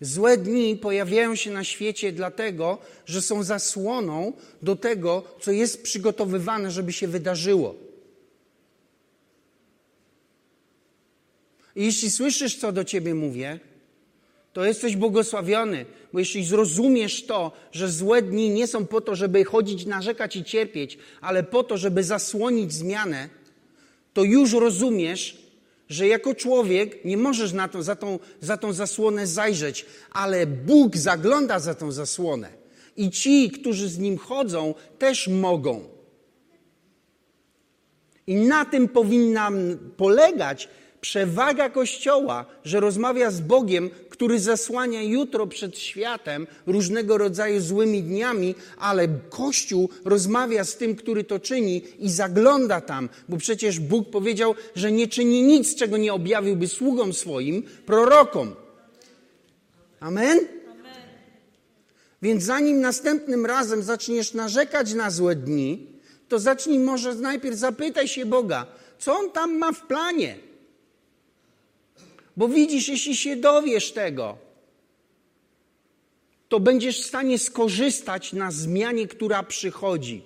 Złe 0.00 0.36
dni 0.36 0.76
pojawiają 0.76 1.36
się 1.36 1.50
na 1.50 1.64
świecie 1.64 2.12
dlatego, 2.12 2.78
że 3.06 3.22
są 3.22 3.42
zasłoną 3.42 4.32
do 4.62 4.76
tego, 4.76 5.22
co 5.40 5.52
jest 5.52 5.82
przygotowywane, 5.82 6.70
żeby 6.70 6.92
się 6.92 7.08
wydarzyło. 7.08 7.74
I 11.76 11.84
jeśli 11.84 12.10
słyszysz, 12.10 12.56
co 12.56 12.72
do 12.72 12.84
ciebie 12.84 13.14
mówię, 13.14 13.60
to 14.54 14.64
jesteś 14.64 14.96
błogosławiony, 14.96 15.86
bo 16.12 16.18
jeśli 16.18 16.44
zrozumiesz 16.44 17.26
to, 17.26 17.52
że 17.72 17.90
złe 17.90 18.22
dni 18.22 18.50
nie 18.50 18.66
są 18.66 18.86
po 18.86 19.00
to, 19.00 19.14
żeby 19.14 19.44
chodzić, 19.44 19.86
narzekać 19.86 20.36
i 20.36 20.44
cierpieć, 20.44 20.98
ale 21.20 21.42
po 21.42 21.64
to, 21.64 21.76
żeby 21.76 22.04
zasłonić 22.04 22.72
zmianę, 22.72 23.28
to 24.12 24.24
już 24.24 24.52
rozumiesz, 24.52 25.38
że 25.88 26.06
jako 26.08 26.34
człowiek 26.34 27.04
nie 27.04 27.16
możesz 27.16 27.52
na 27.52 27.68
to, 27.68 27.82
za, 27.82 27.96
tą, 27.96 28.18
za 28.40 28.56
tą 28.56 28.72
zasłonę 28.72 29.26
zajrzeć, 29.26 29.86
ale 30.10 30.46
Bóg 30.46 30.96
zagląda 30.96 31.58
za 31.58 31.74
tą 31.74 31.92
zasłonę. 31.92 32.48
I 32.96 33.10
ci, 33.10 33.50
którzy 33.50 33.88
z 33.88 33.98
nim 33.98 34.18
chodzą, 34.18 34.74
też 34.98 35.28
mogą. 35.28 35.84
I 38.26 38.34
na 38.34 38.64
tym 38.64 38.88
powinna 38.88 39.50
polegać 39.96 40.68
przewaga 41.04 41.68
Kościoła, 41.70 42.46
że 42.64 42.80
rozmawia 42.80 43.30
z 43.30 43.40
Bogiem, 43.40 43.90
który 44.10 44.40
zasłania 44.40 45.02
jutro 45.02 45.46
przed 45.46 45.78
światem 45.78 46.46
różnego 46.66 47.18
rodzaju 47.18 47.60
złymi 47.60 48.02
dniami, 48.02 48.54
ale 48.78 49.08
Kościół 49.30 49.88
rozmawia 50.04 50.64
z 50.64 50.76
tym, 50.76 50.96
który 50.96 51.24
to 51.24 51.38
czyni 51.38 51.82
i 51.98 52.10
zagląda 52.10 52.80
tam, 52.80 53.08
bo 53.28 53.36
przecież 53.36 53.80
Bóg 53.80 54.10
powiedział, 54.10 54.54
że 54.74 54.92
nie 54.92 55.08
czyni 55.08 55.42
nic, 55.42 55.74
czego 55.74 55.96
nie 55.96 56.12
objawiłby 56.12 56.68
sługom 56.68 57.12
swoim, 57.12 57.62
prorokom. 57.86 58.54
Amen? 60.00 60.40
Więc 62.22 62.44
zanim 62.44 62.80
następnym 62.80 63.46
razem 63.46 63.82
zaczniesz 63.82 64.34
narzekać 64.34 64.94
na 64.94 65.10
złe 65.10 65.36
dni, 65.36 65.86
to 66.28 66.38
zacznij 66.38 66.78
może 66.78 67.14
najpierw 67.14 67.56
zapytaj 67.56 68.08
się 68.08 68.26
Boga, 68.26 68.66
co 68.98 69.18
On 69.18 69.30
tam 69.30 69.58
ma 69.58 69.72
w 69.72 69.86
planie. 69.86 70.53
Bo 72.36 72.48
widzisz, 72.48 72.88
jeśli 72.88 73.16
się 73.16 73.36
dowiesz 73.36 73.92
tego, 73.92 74.38
to 76.48 76.60
będziesz 76.60 77.02
w 77.02 77.06
stanie 77.06 77.38
skorzystać 77.38 78.32
na 78.32 78.50
zmianie, 78.50 79.08
która 79.08 79.42
przychodzi. 79.42 80.22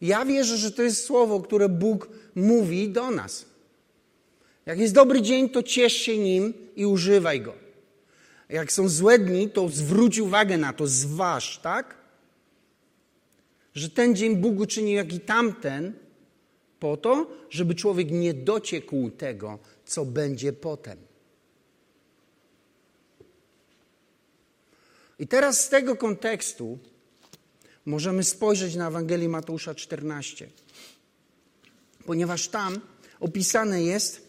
Ja 0.00 0.24
wierzę, 0.24 0.56
że 0.56 0.72
to 0.72 0.82
jest 0.82 1.04
słowo, 1.04 1.40
które 1.40 1.68
Bóg 1.68 2.08
mówi 2.34 2.88
do 2.88 3.10
nas. 3.10 3.44
Jak 4.66 4.78
jest 4.78 4.94
dobry 4.94 5.22
dzień, 5.22 5.48
to 5.48 5.62
ciesz 5.62 5.92
się 5.92 6.18
nim 6.18 6.54
i 6.76 6.86
używaj 6.86 7.40
go. 7.40 7.54
Jak 8.48 8.72
są 8.72 8.88
złe 8.88 9.18
dni, 9.18 9.50
to 9.50 9.68
zwróć 9.68 10.18
uwagę 10.18 10.58
na 10.58 10.72
to, 10.72 10.86
zważ, 10.86 11.58
tak? 11.58 12.05
Że 13.76 13.90
ten 13.90 14.16
dzień 14.16 14.36
Bóg 14.36 14.60
uczynił 14.60 14.96
jak 14.96 15.12
i 15.12 15.20
tamten, 15.20 15.92
po 16.80 16.96
to, 16.96 17.30
żeby 17.50 17.74
człowiek 17.74 18.10
nie 18.10 18.34
dociekł 18.34 19.10
tego, 19.10 19.58
co 19.86 20.04
będzie 20.04 20.52
potem. 20.52 20.98
I 25.18 25.26
teraz 25.26 25.64
z 25.64 25.68
tego 25.68 25.96
kontekstu 25.96 26.78
możemy 27.86 28.24
spojrzeć 28.24 28.74
na 28.74 28.88
Ewangelię 28.88 29.28
Mateusza 29.28 29.74
14, 29.74 30.48
ponieważ 32.06 32.48
tam 32.48 32.80
opisane 33.20 33.82
jest, 33.82 34.25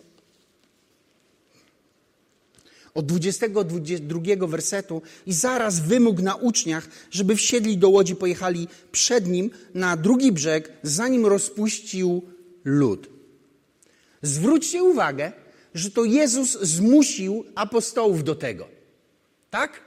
od 2.97 3.05
22 3.05 4.47
wersetu 4.47 5.01
i 5.25 5.33
zaraz 5.33 5.79
wymógł 5.79 6.21
na 6.21 6.35
uczniach, 6.35 6.87
żeby 7.11 7.35
wsiedli 7.35 7.77
do 7.77 7.89
łodzi, 7.89 8.15
pojechali 8.15 8.67
przed 8.91 9.27
nim 9.27 9.49
na 9.73 9.97
drugi 9.97 10.31
brzeg, 10.31 10.71
zanim 10.83 11.25
rozpuścił 11.25 12.21
lud. 12.65 13.09
Zwróćcie 14.21 14.83
uwagę, 14.83 15.31
że 15.73 15.91
to 15.91 16.05
Jezus 16.05 16.59
zmusił 16.61 17.45
apostołów 17.55 18.23
do 18.23 18.35
tego. 18.35 18.67
Tak? 19.49 19.81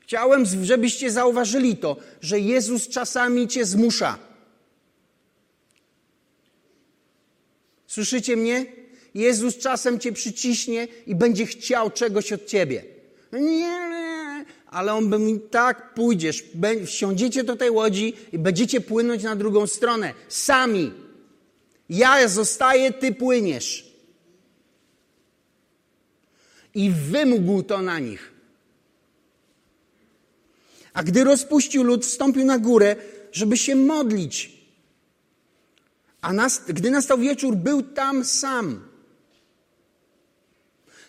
Chciałem, 0.00 0.44
żebyście 0.62 1.10
zauważyli 1.10 1.76
to, 1.76 1.96
że 2.20 2.40
Jezus 2.40 2.88
czasami 2.88 3.48
cię 3.48 3.64
zmusza. 3.64 4.18
Słyszycie 7.86 8.36
mnie? 8.36 8.83
Jezus 9.14 9.58
czasem 9.58 10.00
cię 10.00 10.12
przyciśnie 10.12 10.88
i 11.06 11.14
będzie 11.14 11.46
chciał 11.46 11.90
czegoś 11.90 12.32
od 12.32 12.46
ciebie. 12.46 12.84
No 13.32 13.38
nie, 13.38 14.44
ale 14.66 14.94
on 14.94 15.10
by 15.10 15.18
mi 15.18 15.40
tak 15.40 15.94
pójdziesz, 15.94 16.44
wsiądziecie 16.86 17.44
do 17.44 17.56
tej 17.56 17.70
łodzi 17.70 18.14
i 18.32 18.38
będziecie 18.38 18.80
płynąć 18.80 19.22
na 19.22 19.36
drugą 19.36 19.66
stronę. 19.66 20.14
Sami. 20.28 20.92
Ja 21.88 22.28
zostaję, 22.28 22.92
ty 22.92 23.14
płyniesz. 23.14 23.94
I 26.74 26.90
wymógł 26.90 27.62
to 27.62 27.82
na 27.82 27.98
nich. 27.98 28.32
A 30.92 31.02
gdy 31.02 31.24
rozpuścił 31.24 31.82
lud, 31.82 32.06
wstąpił 32.06 32.44
na 32.44 32.58
górę, 32.58 32.96
żeby 33.32 33.56
się 33.56 33.76
modlić. 33.76 34.52
A 36.20 36.32
nas, 36.32 36.62
gdy 36.68 36.90
nastał 36.90 37.18
wieczór, 37.18 37.56
był 37.56 37.82
tam 37.82 38.24
sam. 38.24 38.93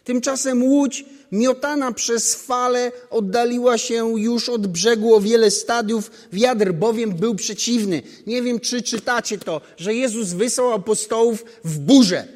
Tymczasem 0.05 0.63
łódź, 0.63 1.05
miotana 1.31 1.91
przez 1.91 2.35
fale, 2.35 2.91
oddaliła 3.09 3.77
się 3.77 4.19
już 4.19 4.49
od 4.49 4.67
brzegu 4.67 5.15
o 5.15 5.21
wiele 5.21 5.51
stadiów. 5.51 6.11
Wiatr 6.33 6.71
bowiem 6.71 7.13
był 7.13 7.35
przeciwny. 7.35 8.01
Nie 8.27 8.41
wiem, 8.41 8.59
czy 8.59 8.81
czytacie 8.81 9.37
to, 9.37 9.61
że 9.77 9.95
Jezus 9.95 10.33
wysłał 10.33 10.73
apostołów 10.73 11.45
w 11.63 11.79
burzę. 11.79 12.27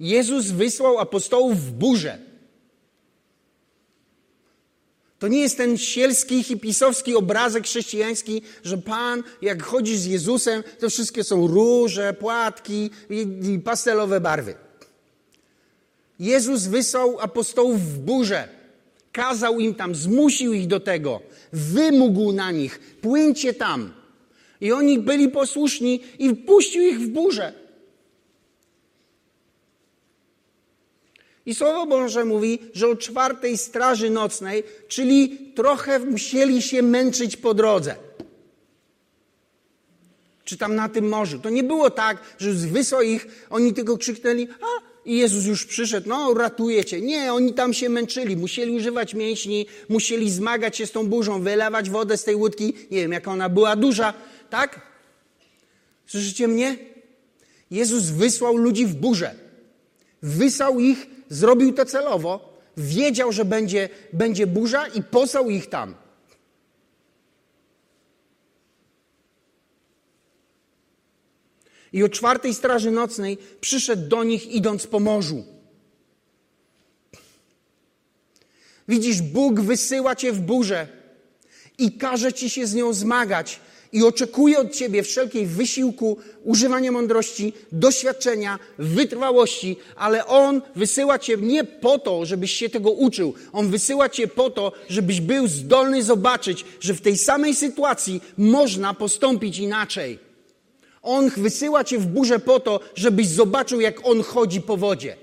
Jezus 0.00 0.46
wysłał 0.46 0.98
apostołów 0.98 1.60
w 1.60 1.70
burzę. 1.70 2.18
To 5.18 5.28
nie 5.28 5.40
jest 5.40 5.56
ten 5.56 5.78
sielski, 5.78 6.42
hipisowski 6.42 7.14
obrazek 7.14 7.64
chrześcijański, 7.64 8.42
że 8.62 8.78
Pan, 8.78 9.22
jak 9.42 9.62
chodzisz 9.62 9.98
z 9.98 10.06
Jezusem, 10.06 10.62
to 10.80 10.90
wszystkie 10.90 11.24
są 11.24 11.46
róże, 11.46 12.12
płatki 12.12 12.90
i 13.54 13.58
pastelowe 13.58 14.20
barwy. 14.20 14.54
Jezus 16.18 16.66
wysłał 16.66 17.20
apostołów 17.20 17.80
w 17.80 17.98
burzę. 17.98 18.48
Kazał 19.12 19.60
im 19.60 19.74
tam, 19.74 19.94
zmusił 19.94 20.52
ich 20.52 20.66
do 20.66 20.80
tego. 20.80 21.20
Wymógł 21.52 22.32
na 22.32 22.50
nich, 22.50 22.80
płyńcie 23.00 23.54
tam. 23.54 23.92
I 24.60 24.72
oni 24.72 24.98
byli 24.98 25.28
posłuszni 25.28 26.00
i 26.18 26.30
wpuścił 26.30 26.82
ich 26.82 27.00
w 27.00 27.08
burzę. 27.08 27.52
I 31.46 31.54
Słowo 31.54 31.86
Boże 31.86 32.24
mówi, 32.24 32.58
że 32.74 32.88
o 32.88 32.96
czwartej 32.96 33.58
straży 33.58 34.10
nocnej, 34.10 34.62
czyli 34.88 35.38
trochę 35.54 35.98
musieli 35.98 36.62
się 36.62 36.82
męczyć 36.82 37.36
po 37.36 37.54
drodze. 37.54 37.96
Czy 40.44 40.56
tam 40.56 40.74
na 40.74 40.88
tym 40.88 41.08
morzu. 41.08 41.38
To 41.38 41.50
nie 41.50 41.62
było 41.62 41.90
tak, 41.90 42.18
że 42.38 42.52
wysłał 42.52 43.02
ich, 43.02 43.46
oni 43.50 43.72
tylko 43.72 43.98
krzyknęli, 43.98 44.48
a 44.60 44.93
i 45.06 45.16
Jezus 45.16 45.44
już 45.44 45.66
przyszedł, 45.66 46.08
no 46.08 46.34
ratuje 46.34 46.84
cię. 46.84 47.00
Nie, 47.00 47.32
oni 47.32 47.54
tam 47.54 47.74
się 47.74 47.88
męczyli, 47.88 48.36
musieli 48.36 48.70
używać 48.72 49.14
mięśni, 49.14 49.66
musieli 49.88 50.30
zmagać 50.30 50.76
się 50.76 50.86
z 50.86 50.92
tą 50.92 51.06
burzą, 51.06 51.42
wylewać 51.42 51.90
wodę 51.90 52.16
z 52.16 52.24
tej 52.24 52.34
łódki. 52.34 52.74
Nie 52.90 53.00
wiem, 53.00 53.12
jak 53.12 53.28
ona 53.28 53.48
była 53.48 53.76
duża, 53.76 54.14
tak? 54.50 54.80
Słyszycie 56.06 56.48
mnie? 56.48 56.76
Jezus 57.70 58.02
wysłał 58.02 58.56
ludzi 58.56 58.86
w 58.86 58.94
burzę. 58.94 59.34
Wysłał 60.22 60.80
ich, 60.80 61.06
zrobił 61.28 61.72
to 61.72 61.84
celowo, 61.84 62.58
wiedział, 62.76 63.32
że 63.32 63.44
będzie, 63.44 63.88
będzie 64.12 64.46
burza 64.46 64.86
i 64.86 65.02
posłał 65.02 65.50
ich 65.50 65.66
tam. 65.66 65.94
I 71.94 72.02
o 72.02 72.08
czwartej 72.08 72.54
straży 72.54 72.90
nocnej 72.90 73.38
przyszedł 73.60 74.08
do 74.08 74.24
nich, 74.24 74.52
idąc 74.52 74.86
po 74.86 75.00
morzu. 75.00 75.44
Widzisz, 78.88 79.22
Bóg 79.22 79.60
wysyła 79.60 80.16
cię 80.16 80.32
w 80.32 80.40
burzę 80.40 80.86
i 81.78 81.92
każe 81.92 82.32
ci 82.32 82.50
się 82.50 82.66
z 82.66 82.74
nią 82.74 82.92
zmagać 82.92 83.60
i 83.92 84.04
oczekuje 84.04 84.58
od 84.58 84.72
ciebie 84.72 85.02
wszelkiej 85.02 85.46
wysiłku, 85.46 86.18
używania 86.44 86.92
mądrości, 86.92 87.52
doświadczenia, 87.72 88.58
wytrwałości, 88.78 89.76
ale 89.96 90.26
On 90.26 90.62
wysyła 90.76 91.18
cię 91.18 91.36
nie 91.36 91.64
po 91.64 91.98
to, 91.98 92.26
żebyś 92.26 92.52
się 92.52 92.68
tego 92.68 92.90
uczył. 92.90 93.34
On 93.52 93.70
wysyła 93.70 94.08
cię 94.08 94.28
po 94.28 94.50
to, 94.50 94.72
żebyś 94.88 95.20
był 95.20 95.46
zdolny 95.48 96.02
zobaczyć, 96.02 96.64
że 96.80 96.94
w 96.94 97.00
tej 97.00 97.18
samej 97.18 97.54
sytuacji 97.54 98.20
można 98.38 98.94
postąpić 98.94 99.58
inaczej. 99.58 100.33
On 101.04 101.30
wysyła 101.30 101.84
cię 101.84 101.98
w 101.98 102.06
burzę 102.06 102.38
po 102.38 102.60
to, 102.60 102.80
żebyś 102.94 103.28
zobaczył, 103.28 103.80
jak 103.80 104.06
on 104.06 104.22
chodzi 104.22 104.60
po 104.60 104.76
wodzie. 104.76 105.16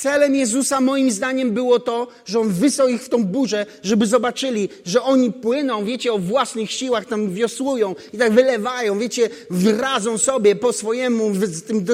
Celem 0.00 0.34
Jezusa 0.34 0.80
moim 0.80 1.10
zdaniem 1.10 1.50
było 1.50 1.78
to, 1.78 2.08
że 2.24 2.40
On 2.40 2.48
wysłał 2.48 2.88
ich 2.88 3.02
w 3.02 3.08
tą 3.08 3.24
burzę, 3.24 3.66
żeby 3.82 4.06
zobaczyli, 4.06 4.68
że 4.86 5.02
oni 5.02 5.32
płyną, 5.32 5.84
wiecie, 5.84 6.12
o 6.12 6.18
własnych 6.18 6.70
siłach, 6.70 7.06
tam 7.06 7.34
wiosłują 7.34 7.94
i 8.12 8.18
tak 8.18 8.32
wylewają, 8.32 8.98
wiecie, 8.98 9.30
wradzą 9.50 10.18
sobie 10.18 10.56
po 10.56 10.72
swojemu, 10.72 11.34
z 11.34 11.62
tym 11.62 11.84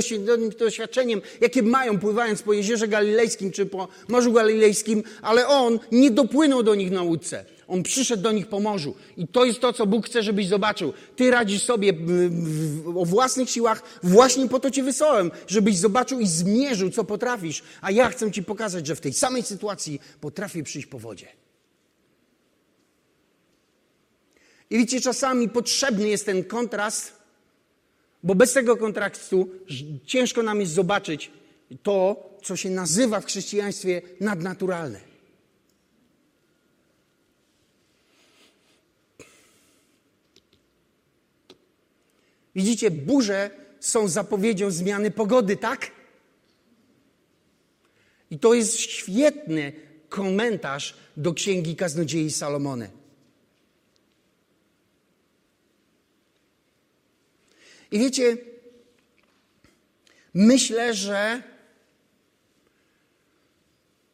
doświadczeniem, 0.59 1.21
jakie 1.41 1.63
mają 1.63 1.99
pływając 1.99 2.43
po 2.43 2.53
Jeziorze 2.53 2.89
Galilejskim 2.89 3.51
czy 3.51 3.67
po 3.67 3.89
Morzu 4.09 4.33
Galilejskim, 4.33 5.03
ale 5.23 5.49
On 5.49 5.79
nie 5.93 6.11
dopłynął 6.11 6.63
do 6.63 6.75
nich 6.75 6.91
na 6.91 7.03
łódce. 7.03 7.56
On 7.69 7.83
przyszedł 7.83 8.23
do 8.23 8.33
nich 8.33 8.47
po 8.47 8.61
morzu. 8.61 8.95
I 9.17 9.29
to 9.29 9.45
jest 9.45 9.61
to, 9.61 9.73
co 9.73 9.87
Bóg 9.87 10.07
chce, 10.07 10.23
żebyś 10.23 10.49
zobaczył. 10.49 10.93
Ty 11.17 11.31
radzisz 11.31 11.63
sobie 11.63 11.93
o 12.97 13.05
własnych 13.05 13.51
siłach, 13.51 13.83
właśnie 14.03 14.49
po 14.49 14.61
to 14.61 14.71
cię 14.71 14.83
wysłałem, 14.83 15.31
żebyś 15.47 15.77
zobaczył 15.77 16.21
i 16.21 16.27
zmierzył, 16.27 16.91
co 16.91 17.05
potrafisz. 17.05 17.63
A 17.81 17.91
ja 17.91 18.09
chcę 18.09 18.33
ci 18.33 18.43
pokazać, 18.43 18.87
że 18.87 18.97
w 18.97 19.01
tej 19.01 19.13
samej 19.13 19.43
sytuacji 19.43 20.01
potrafię 20.21 20.63
przyjść 20.63 20.87
po 20.87 20.99
wodzie. 20.99 21.29
I 24.71 24.79
widzicie, 24.79 25.01
czasami 25.01 25.49
potrzebny 25.49 26.09
jest 26.09 26.27
ten 26.27 26.45
kontrast, 26.45 27.13
bo 28.23 28.35
bez 28.35 28.53
tego 28.53 28.77
kontrastu 28.77 29.49
ciężko 30.07 30.43
nam 30.43 30.61
jest 30.61 30.73
zobaczyć 30.73 31.31
to, 31.83 32.31
co 32.43 32.57
się 32.57 32.71
nazywa 32.71 33.21
w 33.21 33.27
chrześcijaństwie 33.27 34.03
nadnaturalne. 34.21 35.16
Widzicie, 42.57 42.91
burze 42.91 43.51
są 43.81 44.09
zapowiedzią 44.09 44.71
zmiany 44.71 45.11
pogody, 45.11 45.57
tak? 45.57 45.91
I 48.31 48.39
to 48.39 48.55
jest 48.55 48.81
świetny 48.81 49.73
komentarz 50.09 50.97
do 51.17 51.35
księgi 51.35 51.77
Kaznodziei 51.77 52.31
Salomony. 52.31 52.91
I 57.91 57.99
wiecie, 57.99 58.37
myślę, 60.35 60.95
że 60.95 61.43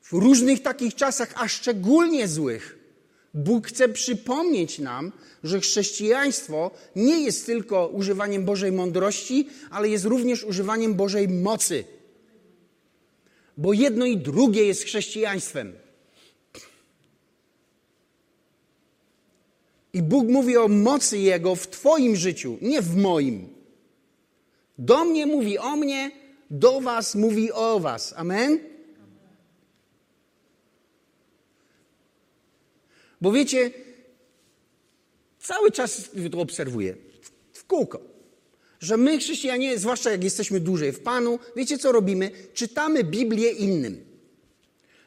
w 0.02 0.12
różnych 0.12 0.62
takich 0.62 0.94
czasach, 0.94 1.32
a 1.36 1.48
szczególnie 1.48 2.28
złych, 2.28 2.78
Bóg 3.34 3.68
chce 3.68 3.88
przypomnieć 3.88 4.78
nam, 4.78 5.12
że 5.44 5.60
chrześcijaństwo 5.60 6.70
nie 6.96 7.20
jest 7.20 7.46
tylko 7.46 7.88
używaniem 7.88 8.44
Bożej 8.44 8.72
mądrości, 8.72 9.48
ale 9.70 9.88
jest 9.88 10.04
również 10.04 10.44
używaniem 10.44 10.94
Bożej 10.94 11.28
mocy. 11.28 11.84
Bo 13.56 13.72
jedno 13.72 14.06
i 14.06 14.16
drugie 14.16 14.66
jest 14.66 14.84
chrześcijaństwem. 14.84 15.72
I 19.92 20.02
Bóg 20.02 20.28
mówi 20.28 20.56
o 20.56 20.68
mocy 20.68 21.18
Jego 21.18 21.54
w 21.54 21.68
Twoim 21.68 22.16
życiu, 22.16 22.58
nie 22.62 22.82
w 22.82 22.96
moim. 22.96 23.48
Do 24.78 25.04
mnie 25.04 25.26
mówi 25.26 25.58
o 25.58 25.76
mnie, 25.76 26.10
do 26.50 26.80
Was 26.80 27.14
mówi 27.14 27.52
o 27.52 27.80
Was. 27.80 28.14
Amen? 28.16 28.71
Bo 33.22 33.32
wiecie, 33.32 33.70
cały 35.38 35.70
czas 35.70 36.10
to 36.32 36.40
obserwuję, 36.40 36.96
w 37.52 37.64
kółko, 37.64 38.00
że 38.80 38.96
my 38.96 39.18
chrześcijanie, 39.18 39.78
zwłaszcza 39.78 40.10
jak 40.10 40.24
jesteśmy 40.24 40.60
dłużej 40.60 40.92
w 40.92 41.00
Panu, 41.00 41.38
wiecie 41.56 41.78
co 41.78 41.92
robimy? 41.92 42.30
Czytamy 42.54 43.04
Biblię 43.04 43.50
innym. 43.50 44.04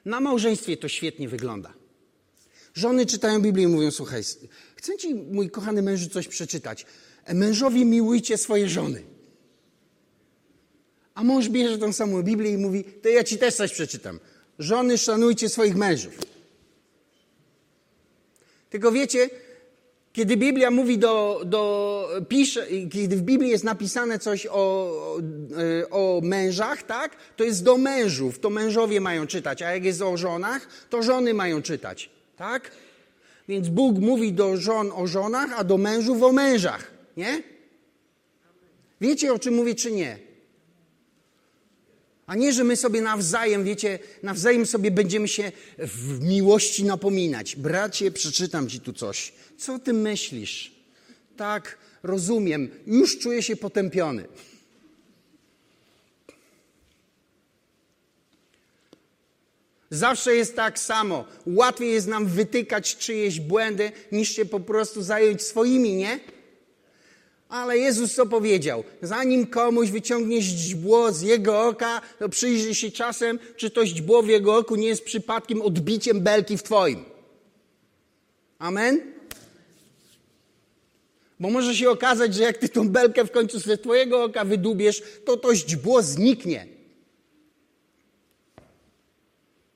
Na 0.06 0.20
małżeństwie 0.20 0.78
to 0.78 0.88
świetnie 0.88 1.30
wygląda. 1.30 1.74
Żony 2.74 3.06
czytają 3.06 3.42
Biblię 3.42 3.64
i 3.64 3.68
mówią, 3.68 3.92
słuchaj, 3.92 4.24
chcę 4.76 4.98
ci, 4.98 5.16
mój 5.16 5.50
kochany 5.50 5.82
mężu, 5.82 6.10
coś 6.10 6.28
przeczytać. 6.28 6.86
Mężowi 7.34 7.86
miłujcie 7.86 8.38
swoje 8.38 8.70
żony. 8.70 9.04
A 11.14 11.24
mąż 11.24 11.50
bierze 11.50 11.78
tą 11.78 11.94
samą 11.94 12.24
Biblię 12.24 12.52
i 12.52 12.58
mówi, 12.58 12.84
to 12.84 13.10
ja 13.10 13.24
ci 13.24 13.38
też 13.38 13.56
coś 13.56 13.74
przeczytam. 13.74 14.20
Żony, 14.60 14.98
szanujcie 14.98 15.50
swoich 15.50 15.76
mężów. 15.76 16.35
Tylko 18.76 18.92
wiecie, 18.92 19.30
kiedy 20.14 20.38
Biblia 20.38 20.72
mówi 20.72 20.98
do, 20.98 21.42
do 21.46 22.10
pisze, 22.30 22.68
kiedy 22.92 23.16
w 23.16 23.22
Biblii 23.22 23.50
jest 23.50 23.64
napisane 23.64 24.20
coś 24.20 24.48
o, 24.52 24.92
o, 25.92 26.22
mężach, 26.24 26.84
tak, 26.84 27.16
to 27.36 27.44
jest 27.44 27.64
do 27.64 27.78
mężów, 27.78 28.40
to 28.40 28.50
mężowie 28.50 29.02
mają 29.02 29.28
czytać, 29.28 29.62
a 29.62 29.72
jak 29.72 29.86
jest 29.86 30.02
o 30.02 30.18
żonach, 30.18 30.68
to 30.90 31.04
żony 31.04 31.34
mają 31.34 31.62
czytać, 31.62 32.10
tak? 32.38 32.72
Więc 33.48 33.70
Bóg 33.70 34.00
mówi 34.00 34.34
do 34.34 34.58
żon 34.58 34.92
o 34.96 35.08
żonach, 35.08 35.60
a 35.60 35.64
do 35.64 35.78
mężów 35.78 36.24
o 36.24 36.32
mężach. 36.32 36.92
Nie? 37.18 37.44
Wiecie 39.02 39.34
o 39.34 39.40
czym 39.40 39.54
mówię, 39.54 39.76
czy 39.76 39.92
nie? 39.92 40.20
A 42.28 42.36
nie, 42.36 42.54
że 42.54 42.64
my 42.64 42.76
sobie 42.76 43.02
nawzajem, 43.02 43.64
wiecie, 43.64 44.00
nawzajem 44.24 44.66
sobie 44.66 44.92
będziemy 44.92 45.28
się 45.28 45.52
w 45.78 46.22
miłości 46.22 46.84
napominać. 46.84 47.56
Bracie, 47.56 48.12
przeczytam 48.12 48.70
ci 48.70 48.80
tu 48.80 48.94
coś. 48.94 49.34
Co 49.58 49.80
ty 49.80 49.94
myślisz? 49.94 50.72
Tak, 51.38 51.78
rozumiem. 52.04 52.70
Już 52.88 53.20
czuję 53.20 53.44
się 53.44 53.56
potępiony. 53.56 54.28
Zawsze 59.90 60.36
jest 60.36 60.56
tak 60.56 60.80
samo. 60.80 61.26
Łatwiej 61.46 61.92
jest 61.92 62.08
nam 62.08 62.26
wytykać 62.26 62.98
czyjeś 62.98 63.40
błędy, 63.40 63.92
niż 64.12 64.30
się 64.36 64.46
po 64.46 64.60
prostu 64.60 65.02
zająć 65.04 65.42
swoimi, 65.42 65.96
nie? 65.96 66.20
Ale 67.56 67.78
Jezus 67.78 68.14
co 68.16 68.26
powiedział? 68.26 68.84
Zanim 69.02 69.48
komuś 69.48 69.90
wyciągniesz 69.90 70.44
źdźbło 70.44 71.12
z 71.12 71.22
jego 71.22 71.68
oka, 71.68 72.02
to 72.20 72.30
przyjrzyj 72.30 72.76
się 72.76 72.92
czasem, 72.92 73.40
czy 73.56 73.70
to 73.70 73.86
źdźbło 73.86 74.24
w 74.24 74.28
jego 74.28 74.58
oku 74.58 74.76
nie 74.76 74.88
jest 74.88 75.06
przypadkiem 75.06 75.62
odbiciem 75.62 76.22
belki 76.22 76.58
w 76.58 76.64
twoim. 76.64 77.06
Amen? 78.60 79.02
Bo 81.40 81.50
może 81.50 81.76
się 81.76 81.90
okazać, 81.90 82.34
że 82.34 82.44
jak 82.44 82.58
ty 82.58 82.70
tą 82.70 82.90
belkę 82.90 83.26
w 83.26 83.32
końcu 83.32 83.60
ze 83.60 83.78
twojego 83.78 84.24
oka 84.24 84.46
wydubiesz, 84.46 85.04
to 85.26 85.38
to 85.38 85.56
źdźbło 85.56 86.02
zniknie. 86.02 86.68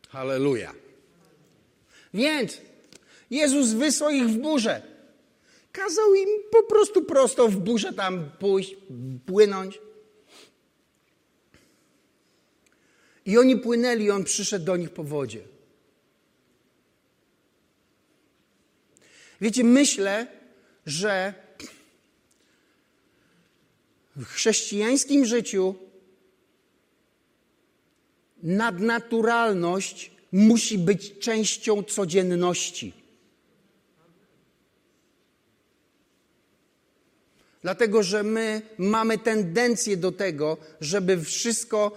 Halleluja. 0.10 0.74
Więc 2.13 2.58
Jezus 3.32 3.70
wysłał 3.70 4.12
ich 4.12 4.30
w 4.30 4.38
burzę. 4.38 4.98
Kazał 5.80 6.13
im 6.13 6.30
po 6.52 6.63
prostu 6.63 7.04
prosto 7.04 7.48
w 7.48 7.56
burzę 7.58 7.94
tam 7.94 8.32
pójść, 8.39 8.76
płynąć. 9.26 9.80
I 13.26 13.38
oni 13.38 13.58
płynęli, 13.58 14.04
i 14.04 14.12
on 14.12 14.24
przyszedł 14.24 14.65
do 14.65 14.78
nich 14.78 14.89
po 14.89 15.04
wodzie. 15.04 15.42
Wiecie, 19.42 19.63
myślę, 19.63 20.28
że 20.86 21.34
w 24.15 24.26
chrześcijańskim 24.26 25.26
życiu 25.26 25.76
nadnaturalność 28.44 30.12
musi 30.32 30.78
być 30.78 31.20
częścią 31.20 31.84
codzienności. 31.84 32.94
Dlatego, 37.62 38.04
że 38.04 38.24
my 38.24 38.62
mamy 38.78 39.17
tendencję 39.17 39.98
do 39.98 40.12
tego, 40.12 40.58
żeby 40.82 41.22
wszystko, 41.22 41.91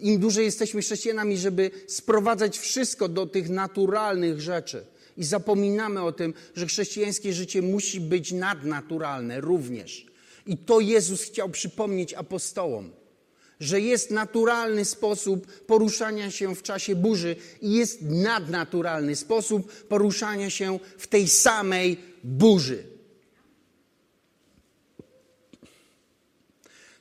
im 0.00 0.20
dłużej 0.20 0.44
jesteśmy 0.44 0.80
chrześcijanami, 0.80 1.38
żeby 1.38 1.70
sprowadzać 1.86 2.58
wszystko 2.58 3.08
do 3.08 3.26
tych 3.26 3.48
naturalnych 3.48 4.40
rzeczy. 4.40 4.86
I 5.16 5.24
zapominamy 5.24 6.02
o 6.02 6.12
tym, 6.12 6.34
że 6.54 6.66
chrześcijańskie 6.66 7.32
życie 7.32 7.62
musi 7.62 8.00
być 8.00 8.32
nadnaturalne 8.32 9.40
również. 9.40 10.06
I 10.46 10.56
to 10.56 10.80
Jezus 10.80 11.22
chciał 11.22 11.48
przypomnieć 11.48 12.14
apostołom 12.14 12.90
że 13.60 13.80
jest 13.80 14.10
naturalny 14.10 14.84
sposób 14.84 15.46
poruszania 15.46 16.30
się 16.30 16.54
w 16.54 16.62
czasie 16.62 16.96
burzy 16.96 17.36
i 17.60 17.72
jest 17.72 18.02
nadnaturalny 18.02 19.16
sposób 19.16 19.72
poruszania 19.72 20.50
się 20.50 20.78
w 20.98 21.06
tej 21.06 21.28
samej 21.28 21.96
burzy. 22.24 22.97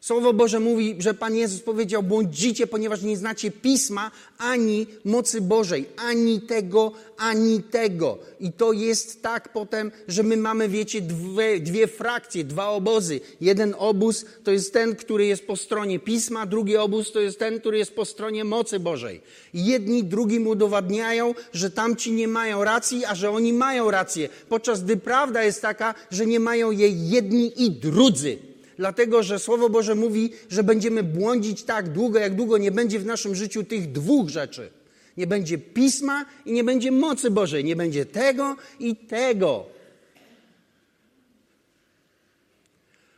Słowo 0.07 0.33
Boże 0.33 0.59
mówi, 0.59 0.95
że 0.99 1.13
Pan 1.13 1.35
Jezus 1.35 1.61
powiedział: 1.61 2.03
błądzicie, 2.03 2.67
ponieważ 2.67 3.01
nie 3.01 3.17
znacie 3.17 3.51
pisma 3.51 4.11
ani 4.37 4.87
mocy 5.05 5.41
Bożej, 5.41 5.85
ani 5.97 6.41
tego, 6.41 6.91
ani 7.17 7.63
tego. 7.63 8.17
I 8.39 8.51
to 8.51 8.73
jest 8.73 9.21
tak 9.21 9.53
potem, 9.53 9.91
że 10.07 10.23
my 10.23 10.37
mamy, 10.37 10.69
wiecie, 10.69 11.01
dwie, 11.01 11.59
dwie 11.59 11.87
frakcje, 11.87 12.43
dwa 12.43 12.69
obozy. 12.69 13.19
Jeden 13.41 13.75
obóz 13.77 14.25
to 14.43 14.51
jest 14.51 14.73
ten, 14.73 14.95
który 14.95 15.25
jest 15.25 15.47
po 15.47 15.55
stronie 15.55 15.99
pisma, 15.99 16.45
drugi 16.45 16.77
obóz 16.77 17.11
to 17.11 17.19
jest 17.19 17.39
ten, 17.39 17.59
który 17.59 17.77
jest 17.77 17.95
po 17.95 18.05
stronie 18.05 18.43
mocy 18.43 18.79
Bożej. 18.79 19.21
Jedni 19.53 20.03
drugim 20.03 20.47
udowadniają, 20.47 21.33
że 21.53 21.71
tamci 21.71 22.11
nie 22.11 22.27
mają 22.27 22.63
racji, 22.63 23.05
a 23.05 23.15
że 23.15 23.31
oni 23.31 23.53
mają 23.53 23.91
rację, 23.91 24.29
podczas 24.49 24.83
gdy 24.83 24.97
prawda 24.97 25.43
jest 25.43 25.61
taka, 25.61 25.95
że 26.11 26.25
nie 26.25 26.39
mają 26.39 26.71
jej 26.71 27.09
jedni 27.09 27.63
i 27.63 27.71
drudzy 27.71 28.46
dlatego 28.77 29.23
że 29.23 29.39
Słowo 29.39 29.69
Boże 29.69 29.95
mówi, 29.95 30.31
że 30.49 30.63
będziemy 30.63 31.03
błądzić 31.03 31.63
tak 31.63 31.89
długo, 31.89 32.19
jak 32.19 32.35
długo 32.35 32.57
nie 32.57 32.71
będzie 32.71 32.99
w 32.99 33.05
naszym 33.05 33.35
życiu 33.35 33.63
tych 33.63 33.91
dwóch 33.91 34.29
rzeczy. 34.29 34.69
Nie 35.17 35.27
będzie 35.27 35.57
pisma 35.57 36.25
i 36.45 36.51
nie 36.51 36.63
będzie 36.63 36.91
mocy 36.91 37.31
Bożej. 37.31 37.63
Nie 37.63 37.75
będzie 37.75 38.05
tego 38.05 38.55
i 38.79 38.95
tego. 38.95 39.65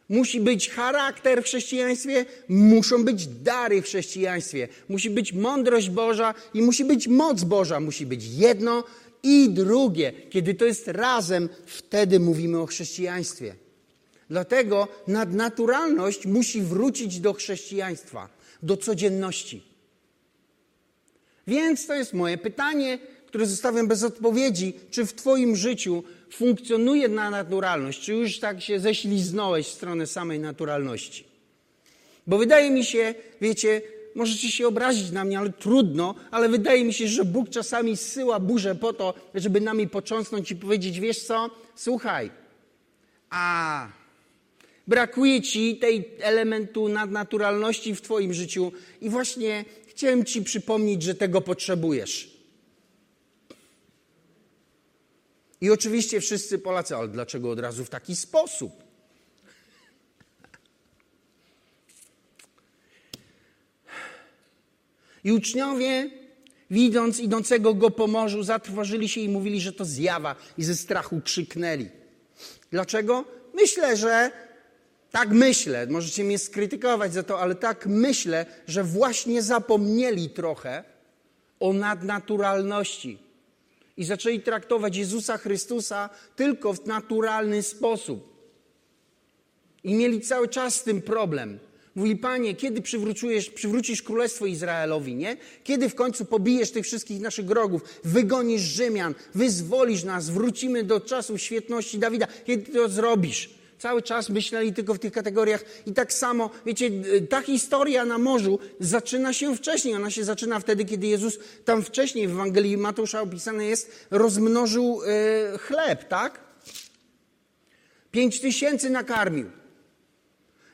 Musi 0.10 0.42
być 0.42 0.70
charakter 0.70 1.42
w 1.42 1.46
chrześcijaństwie, 1.46 2.26
muszą 2.48 3.06
być 3.06 3.28
dary 3.28 3.82
w 3.82 3.86
chrześcijaństwie, 3.86 4.68
musi 4.90 5.10
być 5.10 5.34
mądrość 5.34 5.90
Boża 5.90 6.34
i 6.54 6.62
musi 6.62 6.86
być 6.86 7.08
moc 7.08 7.44
Boża. 7.44 7.80
Musi 7.80 8.06
być 8.06 8.26
jedno 8.26 8.84
i 9.24 9.50
drugie. 9.50 10.14
Kiedy 10.30 10.54
to 10.54 10.66
jest 10.66 10.88
razem, 10.88 11.50
wtedy 11.66 12.20
mówimy 12.20 12.60
o 12.60 12.66
chrześcijaństwie. 12.66 13.56
Dlatego 14.30 14.88
nadnaturalność 15.08 16.26
musi 16.26 16.62
wrócić 16.62 17.20
do 17.20 17.34
chrześcijaństwa, 17.34 18.30
do 18.64 18.78
codzienności. 18.78 19.64
Więc 21.48 21.88
to 21.88 21.94
jest 21.94 22.14
moje 22.14 22.38
pytanie, 22.38 23.00
które 23.26 23.46
zostawiam 23.46 23.88
bez 23.88 24.04
odpowiedzi. 24.04 24.74
Czy 24.92 25.06
w 25.06 25.14
Twoim 25.14 25.56
życiu 25.56 26.04
funkcjonuje 26.32 27.08
nadnaturalność? 27.08 28.02
Czy 28.02 28.14
już 28.14 28.40
tak 28.40 28.62
się 28.62 28.80
ześliznąłeś 28.80 29.68
w 29.68 29.74
stronę 29.74 30.08
samej 30.08 30.40
naturalności? 30.40 31.26
Bo 32.28 32.38
wydaje 32.38 32.72
mi 32.72 32.86
się, 32.86 33.16
wiecie, 33.42 33.82
możecie 34.16 34.52
się 34.52 34.68
obrazić 34.68 35.12
na 35.12 35.26
mnie, 35.26 35.40
ale 35.40 35.50
trudno, 35.50 36.16
ale 36.32 36.50
wydaje 36.50 36.86
mi 36.86 36.94
się, 36.94 37.08
że 37.08 37.26
Bóg 37.26 37.50
czasami 37.50 37.98
zsyła 37.98 38.40
burzę 38.40 38.76
po 38.76 38.94
to, 38.94 39.14
żeby 39.36 39.62
nami 39.62 39.88
począsnąć 39.88 40.52
i 40.52 40.56
powiedzieć, 40.56 41.00
wiesz 41.00 41.24
co, 41.24 41.50
słuchaj, 41.76 42.32
a 43.30 43.99
Brakuje 44.90 45.42
ci 45.42 45.78
tej 45.78 46.16
elementu 46.20 46.88
nadnaturalności 46.88 47.96
w 47.96 48.02
Twoim 48.02 48.34
życiu 48.34 48.72
i 49.02 49.10
właśnie 49.10 49.66
chciałem 49.88 50.26
Ci 50.26 50.44
przypomnieć, 50.44 51.04
że 51.04 51.16
tego 51.16 51.42
potrzebujesz. 51.42 52.38
I 55.62 55.70
oczywiście 55.70 56.22
wszyscy 56.22 56.60
Polacy, 56.60 56.96
ale 56.96 57.08
dlaczego 57.08 57.52
od 57.52 57.60
razu 57.60 57.86
w 57.86 57.90
taki 57.90 58.16
sposób? 58.16 58.72
I 65.24 65.32
uczniowie, 65.32 66.10
widząc 66.72 67.20
idącego 67.20 67.74
go 67.74 67.92
po 67.92 68.08
morzu, 68.08 68.44
zatrwożyli 68.44 69.10
się 69.10 69.22
i 69.22 69.30
mówili, 69.30 69.62
że 69.62 69.74
to 69.74 69.86
zjawa, 69.86 70.36
i 70.58 70.64
ze 70.64 70.76
strachu 70.76 71.22
krzyknęli. 71.22 71.90
Dlaczego? 72.72 73.26
Myślę, 73.54 73.98
że 73.98 74.32
tak 75.12 75.30
myślę, 75.30 75.88
możecie 75.88 76.24
mnie 76.24 76.40
skrytykować 76.40 77.14
za 77.14 77.24
to, 77.24 77.40
ale 77.40 77.56
tak 77.56 77.86
myślę, 77.88 78.46
że 78.68 78.84
właśnie 78.84 79.42
zapomnieli 79.42 80.30
trochę 80.30 80.84
o 81.60 81.74
nadnaturalności 81.74 83.18
i 83.98 84.04
zaczęli 84.04 84.40
traktować 84.40 84.96
Jezusa 84.98 85.38
Chrystusa 85.38 86.10
tylko 86.36 86.74
w 86.74 86.86
naturalny 86.86 87.64
sposób. 87.64 88.40
I 89.84 89.94
mieli 89.94 90.22
cały 90.22 90.48
czas 90.48 90.76
z 90.76 90.84
tym 90.84 91.02
problem. 91.02 91.60
Mówi, 91.96 92.16
Panie, 92.16 92.56
kiedy 92.56 92.82
przywrócisz, 93.56 94.02
Królestwo 94.02 94.46
Izraelowi, 94.46 95.16
nie? 95.16 95.38
Kiedy 95.64 95.90
w 95.90 95.96
końcu 95.96 96.26
pobijesz 96.26 96.72
tych 96.72 96.86
wszystkich 96.86 97.22
naszych 97.22 97.46
wrogów, 97.46 97.82
wygonisz 98.04 98.62
Rzymian, 98.62 99.16
wyzwolisz 99.36 100.04
nas, 100.04 100.30
wrócimy 100.30 100.84
do 100.84 101.00
czasu 101.00 101.38
świetności 101.38 102.00
Dawida. 102.00 102.28
Kiedy 102.46 102.72
to 102.72 102.90
zrobisz? 102.90 103.59
Cały 103.80 104.02
czas 104.02 104.30
myśleli 104.30 104.74
tylko 104.74 104.94
w 104.94 105.00
tych 105.00 105.14
kategoriach. 105.14 105.64
I 105.86 105.94
tak 105.94 106.14
samo, 106.14 106.50
wiecie, 106.66 106.90
ta 107.30 107.42
historia 107.42 108.06
na 108.06 108.18
morzu 108.18 108.60
zaczyna 108.80 109.34
się 109.34 109.56
wcześniej. 109.56 109.96
Ona 109.96 110.12
się 110.12 110.24
zaczyna 110.24 110.60
wtedy, 110.60 110.86
kiedy 110.86 111.08
Jezus 111.08 111.40
tam 111.66 111.84
wcześniej 111.84 112.28
w 112.28 112.32
Ewangelii 112.32 112.78
Mateusza 112.78 113.22
opisane 113.22 113.66
jest, 113.66 114.08
rozmnożył 114.12 115.02
e, 115.04 115.58
chleb, 115.58 116.08
tak? 116.08 116.40
Pięć 118.12 118.40
tysięcy 118.40 118.90
nakarmił. 118.90 119.52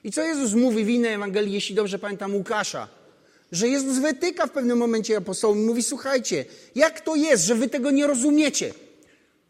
I 0.04 0.12
co 0.12 0.22
Jezus 0.22 0.54
mówi 0.54 0.86
w 0.86 0.89
innej 0.89 1.13
Ewangelii, 1.13 1.54
jeśli 1.54 1.76
dobrze 1.76 2.00
pamiętam, 2.00 2.36
Łukasza? 2.36 2.88
Że 3.52 3.68
Jezus 3.68 3.98
wytyka 3.98 4.48
w 4.48 4.52
pewnym 4.52 4.78
momencie 4.78 5.18
apostołom 5.18 5.60
i 5.60 5.62
mówi, 5.62 5.84
słuchajcie, 5.84 6.46
jak 6.76 7.02
to 7.02 7.15
jest, 7.15 7.46
że 7.46 7.56
wy 7.56 7.70
tego 7.70 7.91
nie 7.91 8.08
rozumiecie? 8.08 8.74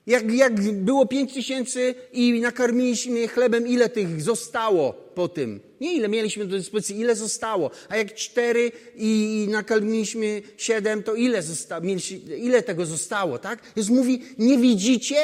Jak, 0.08 0.32
jak 0.34 0.62
było 0.74 1.06
pięć 1.06 1.34
tysięcy 1.34 1.96
i 2.14 2.42
nakarmiliśmy 2.42 3.28
chlebem, 3.28 3.68
ile 3.68 3.90
tych 3.90 4.22
zostało 4.22 4.94
po 4.94 5.28
tym? 5.28 5.60
Nie 5.82 5.94
ile 5.94 6.08
mieliśmy 6.10 6.46
do 6.46 6.58
dyspozycji, 6.58 7.00
ile 7.00 7.16
zostało. 7.16 7.72
A 7.90 7.98
jak 7.98 8.14
cztery 8.14 8.72
i 8.96 9.48
nakarmiliśmy 9.50 10.42
siedem, 10.58 11.04
to 11.04 11.16
ile, 11.16 11.42
zosta- 11.44 11.82
ile 12.38 12.64
tego 12.64 12.86
zostało, 12.86 13.40
tak? 13.40 13.60
Jezus 13.76 13.96
mówi, 13.98 14.22
nie 14.38 14.58
widzicie? 14.58 15.16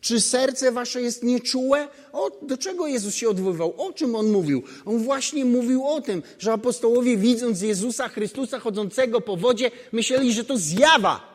Czy 0.00 0.20
serce 0.20 0.72
wasze 0.72 1.02
jest 1.02 1.22
nieczułe? 1.22 1.88
O, 2.12 2.30
do 2.42 2.56
czego 2.56 2.86
Jezus 2.86 3.14
się 3.14 3.28
odwoływał? 3.28 3.74
O 3.76 3.92
czym 3.92 4.14
On 4.14 4.30
mówił? 4.30 4.62
On 4.84 4.98
właśnie 4.98 5.44
mówił 5.44 5.86
o 5.86 6.00
tym, 6.00 6.22
że 6.38 6.52
apostołowie 6.52 7.16
widząc 7.16 7.62
Jezusa 7.62 8.08
Chrystusa 8.08 8.58
chodzącego 8.58 9.20
po 9.20 9.36
wodzie, 9.36 9.70
myśleli, 9.92 10.32
że 10.32 10.44
to 10.44 10.56
zjawa. 10.58 11.31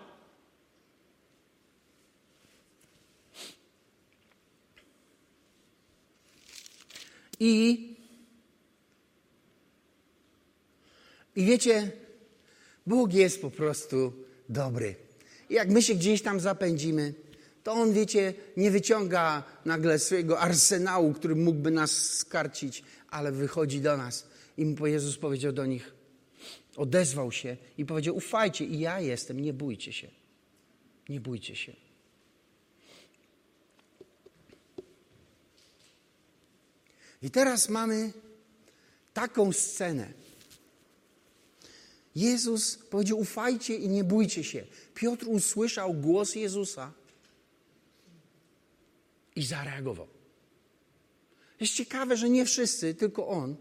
I, 7.39 7.95
I 11.35 11.45
wiecie, 11.45 11.91
Bóg 12.87 13.13
jest 13.13 13.41
po 13.41 13.51
prostu 13.51 14.13
dobry. 14.49 14.95
I 15.49 15.53
jak 15.53 15.69
my 15.69 15.81
się 15.81 15.95
gdzieś 15.95 16.21
tam 16.21 16.39
zapędzimy, 16.39 17.13
to 17.63 17.73
On, 17.73 17.93
wiecie, 17.93 18.33
nie 18.57 18.71
wyciąga 18.71 19.43
nagle 19.65 19.99
swojego 19.99 20.39
arsenału, 20.39 21.13
który 21.13 21.35
mógłby 21.35 21.71
nas 21.71 21.91
skarcić, 21.91 22.83
ale 23.09 23.31
wychodzi 23.31 23.81
do 23.81 23.97
nas. 23.97 24.27
I 24.57 24.75
Jezus 24.83 25.17
powiedział 25.17 25.51
do 25.51 25.65
nich, 25.65 25.93
odezwał 26.75 27.31
się 27.31 27.57
i 27.77 27.85
powiedział, 27.85 28.15
ufajcie 28.15 28.65
i 28.65 28.79
ja 28.79 28.99
jestem, 28.99 29.39
nie 29.39 29.53
bójcie 29.53 29.93
się. 29.93 30.07
Nie 31.09 31.19
bójcie 31.19 31.55
się. 31.55 31.86
I 37.21 37.31
teraz 37.31 37.69
mamy 37.69 38.13
taką 39.13 39.53
scenę. 39.53 40.13
Jezus 42.15 42.77
powiedział: 42.77 43.19
Ufajcie 43.19 43.75
i 43.75 43.89
nie 43.89 44.03
bójcie 44.03 44.43
się. 44.43 44.65
Piotr 44.93 45.25
usłyszał 45.27 45.93
głos 45.93 46.35
Jezusa 46.35 46.93
i 49.35 49.43
zareagował. 49.43 50.07
Jest 51.59 51.73
ciekawe, 51.73 52.17
że 52.17 52.29
nie 52.29 52.45
wszyscy, 52.45 52.95
tylko 52.95 53.27
on. 53.27 53.55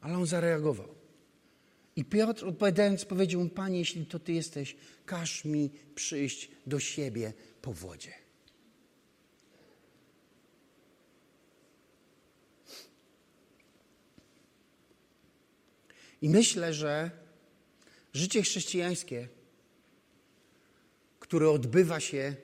Ale 0.00 0.16
on 0.16 0.26
zareagował. 0.26 0.94
I 1.96 2.04
Piotr 2.04 2.44
odpowiadając 2.44 3.04
powiedział 3.04 3.40
mu, 3.40 3.50
Panie, 3.50 3.78
jeśli 3.78 4.06
to 4.06 4.18
Ty 4.18 4.32
jesteś, 4.32 4.76
każ 5.06 5.44
mi 5.44 5.70
przyjść 5.94 6.50
do 6.66 6.80
siebie 6.80 7.32
po 7.62 7.72
wodzie. 7.72 8.21
I 16.22 16.28
myślę, 16.28 16.74
że 16.74 17.10
życie 18.12 18.42
chrześcijańskie, 18.42 19.28
które 21.18 21.50
odbywa 21.50 22.00
się, 22.00 22.34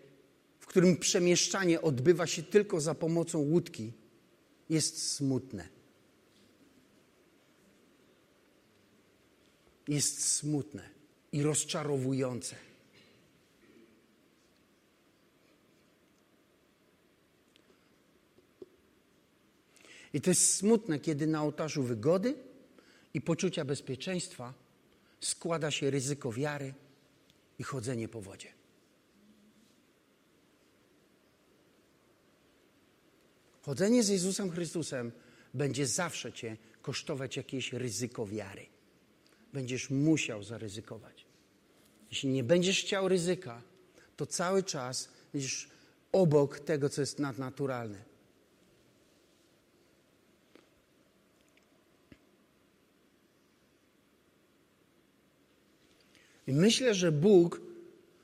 w 0.60 0.66
którym 0.66 0.96
przemieszczanie 0.96 1.82
odbywa 1.82 2.26
się 2.26 2.42
tylko 2.42 2.80
za 2.80 2.94
pomocą 2.94 3.38
łódki, 3.38 3.92
jest 4.68 5.12
smutne. 5.12 5.68
Jest 9.88 10.32
smutne 10.32 10.88
i 11.32 11.42
rozczarowujące. 11.42 12.56
I 20.12 20.20
to 20.20 20.30
jest 20.30 20.54
smutne, 20.54 20.98
kiedy 20.98 21.26
na 21.26 21.42
ołtarzu 21.42 21.82
wygody 21.82 22.47
i 23.18 23.20
poczucia 23.20 23.64
bezpieczeństwa 23.64 24.54
składa 25.20 25.70
się 25.70 25.90
ryzyko 25.90 26.32
wiary 26.32 26.74
i 27.58 27.62
chodzenie 27.62 28.08
po 28.08 28.20
wodzie. 28.20 28.48
Chodzenie 33.62 34.02
z 34.02 34.08
Jezusem 34.08 34.50
Chrystusem 34.50 35.12
będzie 35.54 35.86
zawsze 35.86 36.32
cię 36.32 36.56
kosztować 36.82 37.36
jakieś 37.36 37.72
ryzyko 37.72 38.26
wiary. 38.26 38.66
Będziesz 39.52 39.90
musiał 39.90 40.42
zaryzykować. 40.42 41.26
Jeśli 42.10 42.28
nie 42.28 42.44
będziesz 42.44 42.80
chciał 42.80 43.08
ryzyka, 43.08 43.62
to 44.16 44.26
cały 44.26 44.62
czas 44.62 45.08
będziesz 45.32 45.68
obok 46.12 46.60
tego, 46.60 46.88
co 46.88 47.00
jest 47.00 47.18
nadnaturalne. 47.18 48.07
I 56.48 56.52
myślę, 56.52 56.94
że 56.94 57.12
Bóg 57.12 57.60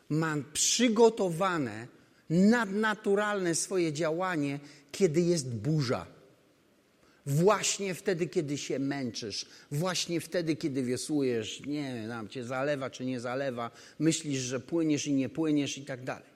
ma 0.09 0.37
przygotowane 0.53 1.87
nadnaturalne 2.31 3.55
swoje 3.55 3.93
działanie, 3.93 4.61
kiedy 4.93 5.21
jest 5.21 5.49
burza. 5.49 6.07
Właśnie 7.27 7.95
wtedy, 7.95 8.27
kiedy 8.27 8.59
się 8.59 8.79
męczysz, 8.79 9.47
właśnie 9.71 10.21
wtedy, 10.21 10.57
kiedy 10.57 10.83
wiosłujesz, 10.83 11.63
nie 11.67 12.07
wiem, 12.09 12.29
cię 12.29 12.45
zalewa 12.45 12.91
czy 12.91 13.05
nie 13.05 13.21
zalewa, 13.21 13.71
myślisz, 13.99 14.39
że 14.41 14.61
płyniesz 14.61 15.07
i 15.07 15.13
nie 15.13 15.29
płyniesz 15.29 15.79
i 15.79 15.85
tak 15.85 16.05
dalej. 16.05 16.35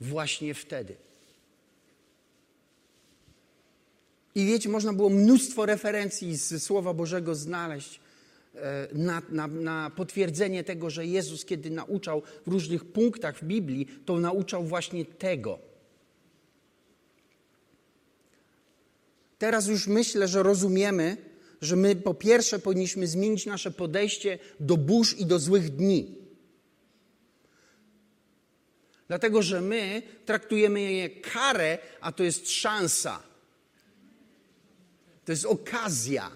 Właśnie 0.00 0.54
wtedy. 0.54 0.96
I 4.34 4.46
wiecie, 4.46 4.68
można 4.68 4.92
było 4.92 5.10
mnóstwo 5.10 5.66
referencji 5.66 6.36
z 6.36 6.62
Słowa 6.62 6.94
Bożego 6.94 7.34
znaleźć 7.34 8.00
na, 8.92 9.22
na, 9.28 9.46
na, 9.46 9.90
potwierdzenie 9.90 10.64
tego, 10.64 10.90
że 10.90 11.06
Jezus, 11.06 11.44
kiedy 11.44 11.70
nauczał 11.70 12.22
w 12.46 12.52
różnych 12.52 12.84
punktach 12.84 13.38
w 13.38 13.44
Biblii, 13.44 13.86
to 14.04 14.20
nauczał 14.20 14.64
właśnie 14.64 15.04
tego. 15.04 15.58
Teraz 19.38 19.66
już 19.66 19.86
myślę, 19.86 20.28
że 20.28 20.42
rozumiemy, 20.42 21.16
że 21.60 21.76
my 21.76 21.96
po 21.96 22.14
pierwsze 22.14 22.58
powinniśmy 22.58 23.06
zmienić 23.06 23.46
nasze 23.46 23.70
podejście 23.70 24.38
do 24.60 24.76
burz 24.76 25.18
i 25.18 25.26
do 25.26 25.38
złych 25.38 25.70
dni. 25.70 26.18
Dlatego, 29.08 29.42
że 29.42 29.60
my 29.60 30.02
traktujemy 30.24 30.92
je 30.92 31.10
karę, 31.10 31.78
a 32.00 32.12
to 32.12 32.24
jest 32.24 32.50
szansa. 32.50 33.22
To 35.24 35.32
jest 35.32 35.44
okazja. 35.44 36.30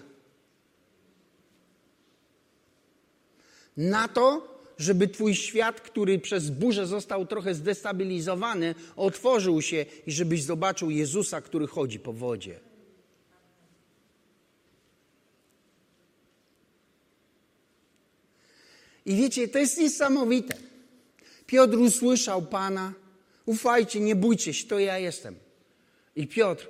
Na 3.77 4.07
to, 4.07 4.53
żeby 4.77 5.07
Twój 5.07 5.35
świat, 5.35 5.81
który 5.81 6.19
przez 6.19 6.49
burzę 6.49 6.87
został 6.87 7.25
trochę 7.25 7.55
zdestabilizowany, 7.55 8.75
otworzył 8.95 9.61
się 9.61 9.85
i 10.07 10.11
żebyś 10.11 10.43
zobaczył 10.43 10.89
Jezusa, 10.89 11.41
który 11.41 11.67
chodzi 11.67 11.99
po 11.99 12.13
wodzie. 12.13 12.59
I 19.05 19.15
wiecie, 19.15 19.47
to 19.47 19.59
jest 19.59 19.77
niesamowite. 19.77 20.55
Piotr 21.45 21.77
usłyszał 21.77 22.41
Pana, 22.41 22.93
ufajcie, 23.45 23.99
nie 23.99 24.15
bójcie 24.15 24.53
się, 24.53 24.67
to 24.67 24.79
ja 24.79 24.97
jestem. 24.97 25.35
I 26.15 26.27
Piotr, 26.27 26.67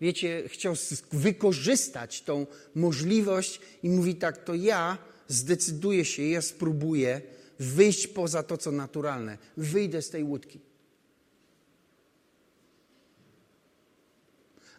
wiecie, 0.00 0.42
chciał 0.46 0.74
wykorzystać 1.12 2.22
tą 2.22 2.46
możliwość 2.74 3.60
i 3.82 3.90
mówi 3.90 4.14
tak, 4.14 4.44
to 4.44 4.54
ja 4.54 4.98
zdecyduję 5.28 6.04
się, 6.04 6.22
ja 6.22 6.42
spróbuję 6.42 7.20
wyjść 7.58 8.06
poza 8.06 8.42
to, 8.42 8.58
co 8.58 8.72
naturalne. 8.72 9.38
Wyjdę 9.56 10.02
z 10.02 10.10
tej 10.10 10.24
łódki. 10.24 10.60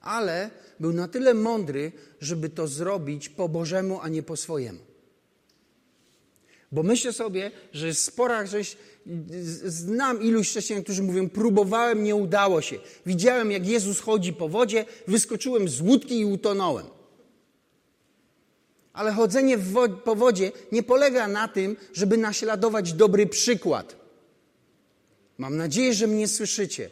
Ale 0.01 0.49
był 0.79 0.93
na 0.93 1.07
tyle 1.07 1.33
mądry, 1.33 1.91
żeby 2.21 2.49
to 2.49 2.67
zrobić 2.67 3.29
po 3.29 3.49
Bożemu, 3.49 3.99
a 4.01 4.09
nie 4.09 4.23
po 4.23 4.37
swojemu. 4.37 4.79
Bo 6.71 6.83
myślę 6.83 7.13
sobie, 7.13 7.51
że 7.73 7.93
spora 7.93 8.45
rzeź, 8.45 8.77
znam 9.65 10.21
iluś 10.21 10.49
chrześcijan, 10.49 10.83
którzy 10.83 11.03
mówią, 11.03 11.29
próbowałem, 11.29 12.03
nie 12.03 12.15
udało 12.15 12.61
się. 12.61 12.79
Widziałem, 13.05 13.51
jak 13.51 13.67
Jezus 13.67 13.99
chodzi 13.99 14.33
po 14.33 14.49
wodzie, 14.49 14.85
wyskoczyłem 15.07 15.69
z 15.69 15.81
łódki 15.81 16.19
i 16.19 16.25
utonąłem. 16.25 16.85
Ale 18.95 19.11
chodzenie 19.11 19.57
po 20.03 20.15
wodzie 20.15 20.51
nie 20.71 20.83
polega 20.83 21.27
na 21.27 21.47
tym, 21.47 21.75
żeby 21.93 22.17
naśladować 22.17 22.93
dobry 22.93 23.27
przykład. 23.27 23.95
Mam 25.37 25.57
nadzieję, 25.57 25.93
że 25.93 26.07
mnie 26.07 26.27
słyszycie. 26.27 26.89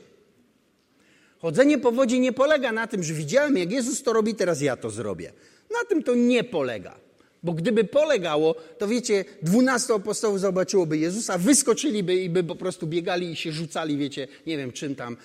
Chodzenie 1.39 1.78
po 1.78 1.92
wodzie 1.92 2.20
nie 2.20 2.34
polega 2.34 2.72
na 2.72 2.88
tym, 2.88 3.04
że 3.04 3.13
widziałem, 3.13 3.58
jak 3.58 3.72
Jezus 3.72 4.04
to 4.04 4.13
robi, 4.13 4.36
teraz 4.36 4.62
ja 4.62 4.78
to 4.78 4.89
zrobię. 4.89 5.34
Na 5.72 5.86
tym 5.89 6.04
to 6.04 6.16
nie 6.16 6.44
polega. 6.44 6.96
Bo 7.44 7.54
gdyby 7.54 7.84
polegało, 7.84 8.56
to 8.78 8.88
wiecie, 8.88 9.26
dwunastu 9.42 9.94
apostołów 9.94 10.39
zobaczyłoby 10.39 10.98
Jezusa, 10.98 11.38
wyskoczyliby 11.38 12.16
i 12.16 12.30
by 12.30 12.44
po 12.44 12.56
prostu 12.56 12.88
biegali 12.88 13.32
i 13.32 13.36
się 13.36 13.52
rzucali, 13.52 13.98
wiecie, 13.98 14.28
nie 14.48 14.58
wiem 14.58 14.72
czym 14.72 14.96
tam, 14.96 15.18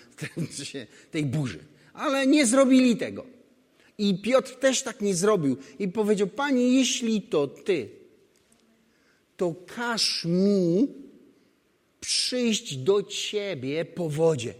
tej 1.10 1.26
burzy. 1.26 1.58
Ale 1.94 2.26
nie 2.26 2.46
zrobili 2.46 2.96
tego. 2.96 3.37
I 3.98 4.18
Piotr 4.18 4.54
też 4.54 4.82
tak 4.82 5.00
nie 5.00 5.14
zrobił. 5.14 5.56
I 5.78 5.88
powiedział, 5.88 6.28
Panie, 6.28 6.68
jeśli 6.78 7.22
to 7.22 7.46
Ty, 7.46 7.88
to 9.36 9.54
każ 9.66 10.24
mi 10.24 10.88
przyjść 12.00 12.76
do 12.76 13.02
Ciebie 13.02 13.84
po 13.84 14.08
wodzie. 14.08 14.54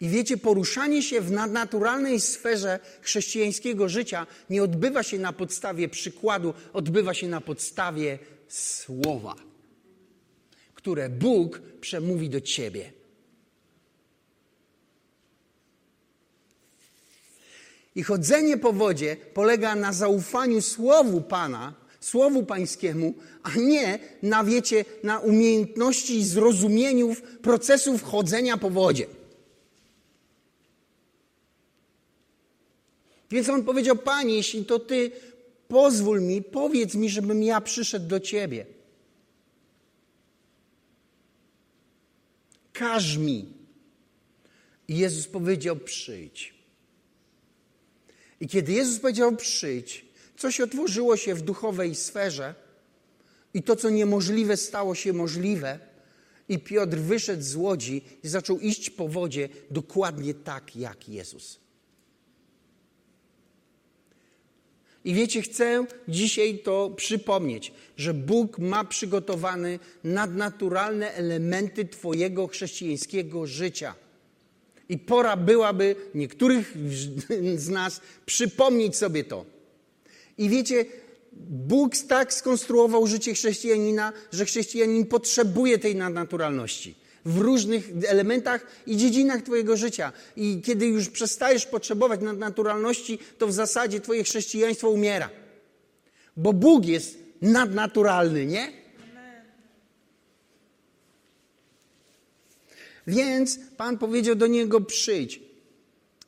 I 0.00 0.08
wiecie, 0.08 0.36
poruszanie 0.36 1.02
się 1.02 1.20
w 1.20 1.30
nadnaturalnej 1.30 2.20
sferze 2.20 2.80
chrześcijańskiego 3.00 3.88
życia 3.88 4.26
nie 4.50 4.62
odbywa 4.62 5.02
się 5.02 5.18
na 5.18 5.32
podstawie 5.32 5.88
przykładu, 5.88 6.54
odbywa 6.72 7.14
się 7.14 7.28
na 7.28 7.40
podstawie 7.40 8.18
słowa, 8.48 9.34
które 10.74 11.08
Bóg 11.08 11.60
przemówi 11.80 12.28
do 12.30 12.40
ciebie. 12.40 12.92
I 17.94 18.02
chodzenie 18.02 18.56
po 18.56 18.72
wodzie 18.72 19.16
polega 19.34 19.74
na 19.74 19.92
zaufaniu 19.92 20.62
słowu 20.62 21.20
Pana, 21.20 21.74
słowu 22.00 22.42
Pańskiemu, 22.42 23.14
a 23.42 23.50
nie 23.56 23.98
na 24.22 24.44
wiecie, 24.44 24.84
na 25.02 25.18
umiejętności 25.18 26.18
i 26.18 26.24
zrozumieniu 26.24 27.16
procesów 27.42 28.02
chodzenia 28.02 28.56
po 28.56 28.70
wodzie. 28.70 29.06
Więc 33.30 33.48
on 33.48 33.64
powiedział: 33.64 33.96
Panie, 33.96 34.36
jeśli 34.36 34.64
to 34.64 34.78
ty, 34.78 35.10
pozwól 35.68 36.22
mi, 36.22 36.42
powiedz 36.42 36.94
mi, 36.94 37.10
żebym 37.10 37.42
ja 37.42 37.60
przyszedł 37.60 38.06
do 38.06 38.20
ciebie. 38.20 38.66
Każ 42.72 43.16
mi. 43.16 43.52
I 44.88 44.96
Jezus 44.96 45.26
powiedział: 45.26 45.76
Przyjdź. 45.76 46.53
I 48.44 48.48
kiedy 48.48 48.72
Jezus 48.72 48.98
powiedział: 48.98 49.36
Przyjdź, 49.36 50.04
coś 50.36 50.60
otworzyło 50.60 51.16
się 51.16 51.34
w 51.34 51.42
duchowej 51.42 51.94
sferze, 51.94 52.54
i 53.54 53.62
to, 53.62 53.76
co 53.76 53.90
niemożliwe, 53.90 54.56
stało 54.56 54.94
się 54.94 55.12
możliwe. 55.12 55.78
I 56.48 56.58
Piotr 56.58 56.96
wyszedł 56.96 57.42
z 57.42 57.54
łodzi 57.54 58.02
i 58.22 58.28
zaczął 58.28 58.60
iść 58.60 58.90
po 58.90 59.08
wodzie 59.08 59.48
dokładnie 59.70 60.34
tak 60.34 60.76
jak 60.76 61.08
Jezus. 61.08 61.60
I 65.04 65.14
wiecie, 65.14 65.42
chcę 65.42 65.86
dzisiaj 66.08 66.58
to 66.58 66.90
przypomnieć, 66.96 67.72
że 67.96 68.14
Bóg 68.14 68.58
ma 68.58 68.84
przygotowane 68.84 69.78
nadnaturalne 70.04 71.14
elementy 71.14 71.84
Twojego 71.84 72.46
chrześcijańskiego 72.46 73.46
życia. 73.46 74.03
I 74.88 74.98
pora 74.98 75.36
byłaby 75.36 75.96
niektórych 76.14 76.74
z 77.56 77.68
nas 77.68 78.00
przypomnieć 78.26 78.96
sobie 78.96 79.24
to. 79.24 79.44
I 80.38 80.48
wiecie, 80.48 80.84
Bóg 81.48 81.92
tak 82.08 82.34
skonstruował 82.34 83.06
życie 83.06 83.34
chrześcijanina, 83.34 84.12
że 84.32 84.44
chrześcijanin 84.44 85.06
potrzebuje 85.06 85.78
tej 85.78 85.96
nadnaturalności 85.96 86.94
w 87.24 87.38
różnych 87.38 87.90
elementach 88.08 88.66
i 88.86 88.96
dziedzinach 88.96 89.42
Twojego 89.42 89.76
życia. 89.76 90.12
I 90.36 90.62
kiedy 90.64 90.86
już 90.86 91.08
przestajesz 91.08 91.66
potrzebować 91.66 92.20
nadnaturalności, 92.20 93.18
to 93.38 93.46
w 93.46 93.52
zasadzie 93.52 94.00
Twoje 94.00 94.24
chrześcijaństwo 94.24 94.88
umiera. 94.88 95.30
Bo 96.36 96.52
Bóg 96.52 96.86
jest 96.86 97.18
nadnaturalny, 97.42 98.46
nie? 98.46 98.83
Więc 103.06 103.58
Pan 103.76 103.98
powiedział 103.98 104.34
do 104.34 104.46
niego: 104.46 104.80
przyjdź. 104.80 105.40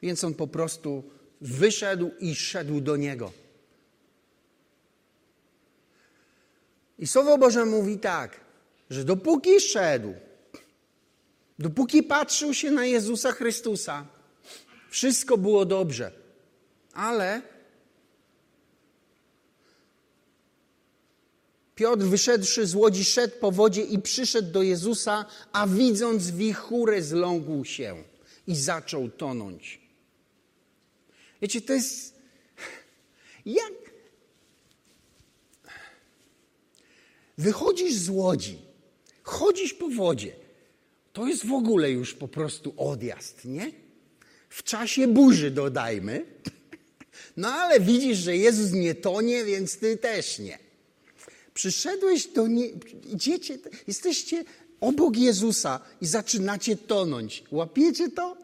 Więc 0.02 0.24
on 0.24 0.34
po 0.34 0.46
prostu 0.46 1.04
wyszedł 1.40 2.10
i 2.20 2.34
szedł 2.34 2.80
do 2.80 2.96
niego. 2.96 3.32
I 6.98 7.06
Słowo 7.06 7.38
Boże 7.38 7.64
mówi 7.64 7.98
tak, 7.98 8.40
że 8.90 9.04
dopóki 9.04 9.60
szedł, 9.60 10.14
Dopóki 11.58 12.02
patrzył 12.02 12.54
się 12.54 12.70
na 12.70 12.86
Jezusa 12.86 13.32
Chrystusa, 13.32 14.06
wszystko 14.90 15.38
było 15.38 15.64
dobrze. 15.64 16.12
Ale 16.92 17.42
Piotr, 21.76 22.04
wyszedłszy 22.04 22.66
z 22.66 22.74
łodzi, 22.74 23.04
szedł 23.04 23.34
po 23.40 23.52
wodzie 23.52 23.82
i 23.82 23.98
przyszedł 23.98 24.50
do 24.50 24.62
Jezusa, 24.62 25.24
a 25.52 25.66
widząc 25.66 26.30
wichurę, 26.30 27.02
zląkł 27.02 27.64
się 27.64 28.04
i 28.46 28.56
zaczął 28.56 29.08
tonąć. 29.08 29.80
Wiecie, 31.42 31.60
to 31.60 31.72
jest. 31.72 32.14
Jak. 33.46 33.72
Wychodzisz 37.38 37.94
z 37.94 38.08
łodzi, 38.08 38.58
chodzisz 39.22 39.74
po 39.74 39.88
wodzie 39.88 40.46
to 41.16 41.26
jest 41.26 41.46
w 41.46 41.52
ogóle 41.52 41.90
już 41.90 42.14
po 42.14 42.28
prostu 42.28 42.74
odjazd, 42.76 43.44
nie? 43.44 43.72
W 44.48 44.62
czasie 44.62 45.08
burzy 45.08 45.50
dodajmy. 45.50 46.24
No 47.36 47.48
ale 47.48 47.80
widzisz, 47.80 48.18
że 48.18 48.36
Jezus 48.36 48.72
nie 48.72 48.94
tonie, 48.94 49.44
więc 49.44 49.78
ty 49.78 49.96
też 49.96 50.38
nie. 50.38 50.65
Przyszedłeś 51.56 52.26
do 52.26 52.46
nie... 52.46 52.66
Idziecie, 53.12 53.58
jesteście 53.86 54.44
obok 54.80 55.16
Jezusa 55.16 55.80
i 56.00 56.06
zaczynacie 56.06 56.76
tonąć. 56.76 57.44
Łapiecie 57.50 58.10
to? 58.10 58.36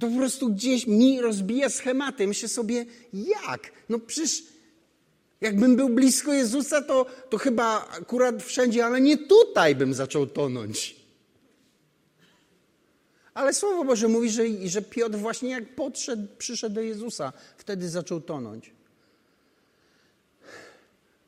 To 0.00 0.08
po 0.08 0.16
prostu 0.16 0.48
gdzieś 0.48 0.86
mi 0.86 1.20
rozbija 1.20 1.68
schematy. 1.68 2.26
Myślę 2.26 2.48
sobie, 2.48 2.86
jak? 3.12 3.72
No 3.88 3.98
przecież 3.98 4.42
Jakbym 5.40 5.76
był 5.76 5.88
blisko 5.88 6.32
Jezusa, 6.32 6.82
to, 6.82 7.06
to 7.30 7.38
chyba 7.38 7.88
akurat 7.88 8.42
wszędzie, 8.42 8.86
ale 8.86 9.00
nie 9.00 9.18
tutaj 9.18 9.74
bym 9.74 9.94
zaczął 9.94 10.26
tonąć. 10.26 10.96
Ale 13.34 13.54
Słowo 13.54 13.84
Boże 13.84 14.08
mówi, 14.08 14.30
że, 14.30 14.42
że 14.64 14.82
Piotr 14.82 15.18
właśnie 15.18 15.50
jak 15.50 15.74
podszedł, 15.74 16.26
przyszedł 16.38 16.74
do 16.74 16.80
Jezusa, 16.80 17.32
wtedy 17.56 17.88
zaczął 17.88 18.20
tonąć. 18.20 18.76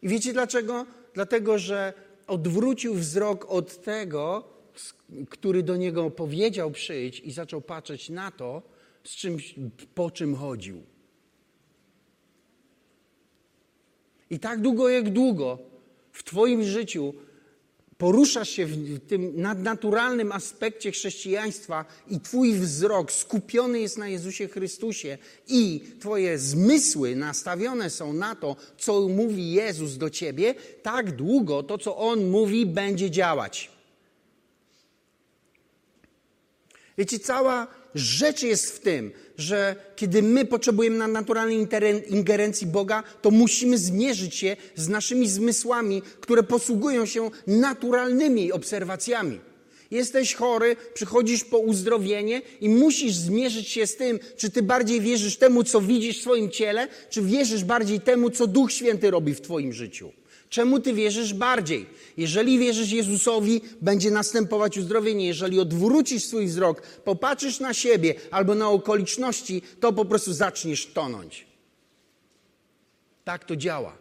I 0.03 0.09
wiecie 0.09 0.33
dlaczego? 0.33 0.87
Dlatego, 1.15 1.59
że 1.59 1.93
odwrócił 2.27 2.95
wzrok 2.95 3.47
od 3.49 3.83
tego, 3.83 4.49
który 5.31 5.63
do 5.63 5.77
niego 5.77 6.11
powiedział 6.11 6.71
przyjść 6.71 7.21
i 7.21 7.33
zaczął 7.33 7.61
patrzeć 7.61 8.11
na 8.11 8.31
to, 8.31 8.63
z 9.05 9.11
czymś, 9.11 9.55
po 9.95 10.11
czym 10.11 10.35
chodził. 10.35 10.83
I 14.31 14.39
tak 14.39 14.61
długo 14.61 14.89
jak 14.89 15.11
długo 15.11 15.59
w 16.13 16.25
Twoim 16.25 16.63
życiu 16.63 17.15
poruszasz 17.99 18.51
się 18.51 18.67
w 18.67 19.07
tym 19.07 19.33
nadnaturalnym 19.37 20.33
aspekcie 20.33 20.91
chrześcijaństwa 20.91 21.85
i 22.09 22.21
Twój 22.21 22.53
wzrok 22.53 23.13
skupiony 23.13 23.81
jest 23.81 23.99
na 23.99 24.09
Jezusie 24.09 24.49
Chrystusie 24.49 25.19
i 25.49 25.81
Twoje 26.01 26.39
zmysły 26.39 27.17
nastawione 27.17 27.91
są 27.91 28.13
na 28.13 28.35
to, 28.35 28.57
co 28.79 29.09
mówi 29.09 29.53
Jezus 29.53 29.97
do 29.97 30.11
Ciebie, 30.11 30.55
tak 30.83 31.17
długo 31.17 31.63
to, 31.63 31.79
co 31.79 31.97
On 31.97 32.31
mówi, 32.31 32.67
będzie 32.67 33.11
działać. 33.11 33.71
Wiecie, 36.99 37.19
cała 37.19 37.67
rzecz 37.94 38.42
jest 38.42 38.77
w 38.77 38.81
tym, 38.81 39.12
że 39.38 39.77
kiedy 39.96 40.22
my 40.22 40.44
potrzebujemy 40.44 40.98
nadnaturalnej 40.98 41.66
ingerencji 42.09 42.66
Boga, 42.66 43.03
to 43.22 43.31
musimy 43.31 43.79
zmierzyć 43.79 44.35
się 44.35 44.57
z 44.77 44.88
naszymi 44.88 45.29
zmysłami, 45.29 46.03
które 46.20 46.42
posługują 46.42 47.07
się 47.07 47.31
naturalnymi 47.46 48.53
obserwacjami. 48.53 49.40
Jesteś 49.90 50.35
chory, 50.35 50.77
przychodzisz 50.94 51.44
po 51.44 51.58
uzdrowienie 51.58 52.42
i 52.60 52.69
musisz 52.69 53.15
zmierzyć 53.15 53.69
się 53.69 53.87
z 53.87 53.96
tym, 53.96 54.19
czy 54.37 54.50
ty 54.50 54.63
bardziej 54.63 55.00
wierzysz 55.00 55.37
temu, 55.37 55.65
co 55.65 55.81
widzisz 55.81 56.19
w 56.19 56.23
swoim 56.23 56.50
ciele, 56.50 56.88
czy 57.10 57.23
wierzysz 57.23 57.65
bardziej 57.65 58.00
temu, 58.00 58.31
co 58.31 58.46
Duch 58.46 58.73
Święty 58.73 59.10
robi 59.10 59.35
w 59.35 59.40
twoim 59.40 59.73
życiu. 59.73 60.13
Czemu 60.49 60.81
ty 60.81 60.94
wierzysz 60.94 61.35
bardziej? 61.35 61.87
Jeżeli 62.17 62.59
wierzysz 62.59 62.90
Jezusowi, 62.90 63.61
będzie 63.81 64.11
następować 64.11 64.79
uzdrowienie. 64.79 65.27
Jeżeli 65.27 65.61
odwrócisz 65.61 66.25
swój 66.25 66.46
wzrok, 66.46 66.83
popatrzysz 66.83 67.61
na 67.61 67.75
siebie 67.75 68.15
albo 68.31 68.55
na 68.55 68.69
okoliczności, 68.69 69.63
to 69.81 69.92
po 69.92 70.05
prostu 70.05 70.33
zaczniesz 70.33 70.87
tonąć. 70.87 71.46
Tak 73.25 73.44
to 73.44 73.57
działa. 73.57 73.99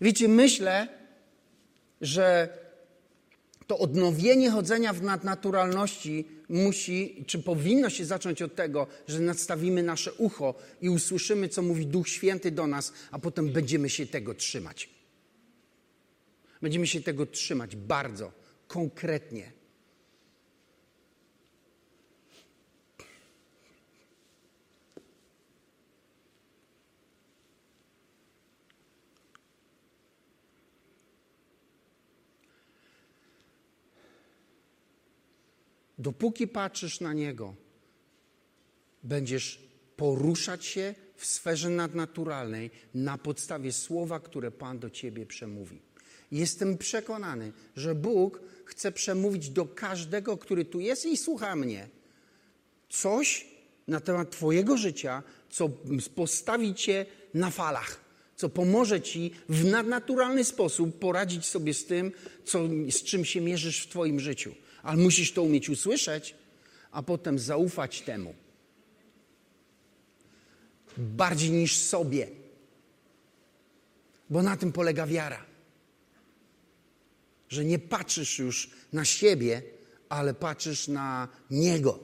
Wiecie, 0.00 0.28
myślę, 0.28 0.88
że 2.00 2.48
to 3.70 3.78
odnowienie 3.78 4.50
chodzenia 4.50 4.92
w 4.92 5.02
nadnaturalności 5.02 6.28
musi, 6.48 7.24
czy 7.26 7.38
powinno 7.38 7.90
się 7.90 8.04
zacząć 8.04 8.42
od 8.42 8.54
tego, 8.54 8.86
że 9.08 9.20
nadstawimy 9.20 9.82
nasze 9.82 10.12
ucho 10.12 10.54
i 10.80 10.88
usłyszymy, 10.88 11.48
co 11.48 11.62
mówi 11.62 11.86
Duch 11.86 12.08
Święty 12.08 12.50
do 12.50 12.66
nas, 12.66 12.92
a 13.10 13.18
potem 13.18 13.52
będziemy 13.52 13.90
się 13.90 14.06
tego 14.06 14.34
trzymać. 14.34 14.90
Będziemy 16.62 16.86
się 16.86 17.00
tego 17.00 17.26
trzymać 17.26 17.76
bardzo 17.76 18.32
konkretnie. 18.68 19.52
Dopóki 36.00 36.48
patrzysz 36.48 37.00
na 37.00 37.12
Niego, 37.12 37.54
będziesz 39.02 39.68
poruszać 39.96 40.64
się 40.64 40.94
w 41.16 41.26
sferze 41.26 41.70
nadnaturalnej 41.70 42.70
na 42.94 43.18
podstawie 43.18 43.72
słowa, 43.72 44.20
które 44.20 44.50
Pan 44.50 44.78
do 44.78 44.90
Ciebie 44.90 45.26
przemówi. 45.26 45.80
Jestem 46.32 46.78
przekonany, 46.78 47.52
że 47.76 47.94
Bóg 47.94 48.40
chce 48.64 48.92
przemówić 48.92 49.50
do 49.50 49.66
każdego, 49.66 50.38
który 50.38 50.64
tu 50.64 50.80
jest 50.80 51.06
i 51.06 51.16
słucha 51.16 51.56
mnie. 51.56 51.88
Coś 52.88 53.46
na 53.88 54.00
temat 54.00 54.30
Twojego 54.30 54.76
życia, 54.76 55.22
co 55.50 55.68
postawi 56.14 56.74
Cię 56.74 57.06
na 57.34 57.50
falach, 57.50 58.00
co 58.36 58.48
pomoże 58.48 59.00
Ci 59.00 59.30
w 59.48 59.64
nadnaturalny 59.64 60.44
sposób 60.44 60.98
poradzić 60.98 61.46
sobie 61.46 61.74
z 61.74 61.86
tym, 61.86 62.12
co, 62.44 62.68
z 62.90 63.02
czym 63.02 63.24
się 63.24 63.40
mierzysz 63.40 63.80
w 63.80 63.88
Twoim 63.88 64.20
życiu. 64.20 64.54
Ale 64.82 64.96
musisz 64.96 65.32
to 65.32 65.42
umieć 65.42 65.68
usłyszeć, 65.68 66.34
a 66.90 67.02
potem 67.02 67.38
zaufać 67.38 68.00
temu. 68.00 68.34
Bardziej 70.96 71.50
niż 71.50 71.76
sobie. 71.76 72.28
Bo 74.30 74.42
na 74.42 74.56
tym 74.56 74.72
polega 74.72 75.06
wiara. 75.06 75.46
Że 77.48 77.64
nie 77.64 77.78
patrzysz 77.78 78.38
już 78.38 78.70
na 78.92 79.04
siebie, 79.04 79.62
ale 80.08 80.34
patrzysz 80.34 80.88
na 80.88 81.28
Niego. 81.50 81.98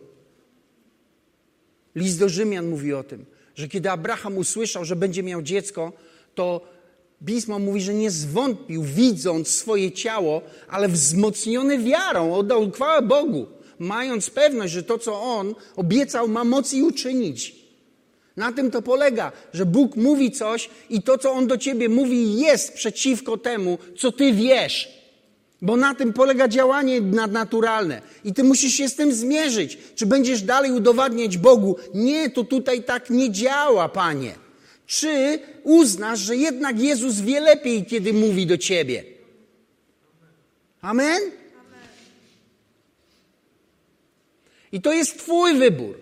List 1.94 2.18
do 2.18 2.28
Rzymian 2.28 2.68
mówi 2.68 2.94
o 2.94 3.02
tym, 3.02 3.26
że 3.54 3.68
kiedy 3.68 3.90
Abraham 3.90 4.36
usłyszał, 4.36 4.84
że 4.84 4.96
będzie 4.96 5.22
miał 5.22 5.42
dziecko, 5.42 5.92
to 6.34 6.75
Pismo 7.24 7.58
mówi, 7.58 7.80
że 7.80 7.94
nie 7.94 8.10
zwątpił, 8.10 8.82
widząc 8.82 9.48
swoje 9.48 9.92
ciało, 9.92 10.42
ale 10.70 10.88
wzmocniony 10.88 11.78
wiarą 11.78 12.34
oddał 12.34 12.70
chwałę 12.70 13.02
Bogu, 13.02 13.46
mając 13.78 14.30
pewność, 14.30 14.72
że 14.72 14.82
to, 14.82 14.98
co 14.98 15.22
on 15.22 15.54
obiecał, 15.76 16.28
ma 16.28 16.44
moc 16.44 16.72
i 16.72 16.82
uczynić. 16.82 17.54
Na 18.36 18.52
tym 18.52 18.70
to 18.70 18.82
polega, 18.82 19.32
że 19.52 19.66
Bóg 19.66 19.96
mówi 19.96 20.30
coś 20.30 20.70
i 20.90 21.02
to, 21.02 21.18
co 21.18 21.32
on 21.32 21.46
do 21.46 21.58
ciebie 21.58 21.88
mówi, 21.88 22.40
jest 22.40 22.72
przeciwko 22.72 23.36
temu, 23.36 23.78
co 23.98 24.12
ty 24.12 24.32
wiesz. 24.32 24.96
Bo 25.62 25.76
na 25.76 25.94
tym 25.94 26.12
polega 26.12 26.48
działanie 26.48 27.00
nadnaturalne. 27.00 28.02
I 28.24 28.32
ty 28.34 28.44
musisz 28.44 28.72
się 28.72 28.88
z 28.88 28.94
tym 28.94 29.12
zmierzyć. 29.12 29.78
Czy 29.94 30.06
będziesz 30.06 30.42
dalej 30.42 30.72
udowadniać 30.72 31.38
Bogu? 31.38 31.76
Nie, 31.94 32.30
to 32.30 32.44
tutaj 32.44 32.84
tak 32.84 33.10
nie 33.10 33.30
działa, 33.30 33.88
panie. 33.88 34.45
Czy 34.86 35.38
uznasz, 35.62 36.18
że 36.20 36.36
jednak 36.36 36.80
Jezus 36.80 37.20
wie 37.20 37.40
lepiej, 37.40 37.84
kiedy 37.84 38.12
mówi 38.12 38.46
do 38.46 38.58
ciebie? 38.58 39.04
Amen? 40.80 41.20
I 44.72 44.80
to 44.80 44.92
jest 44.92 45.18
Twój 45.18 45.54
wybór. 45.54 46.00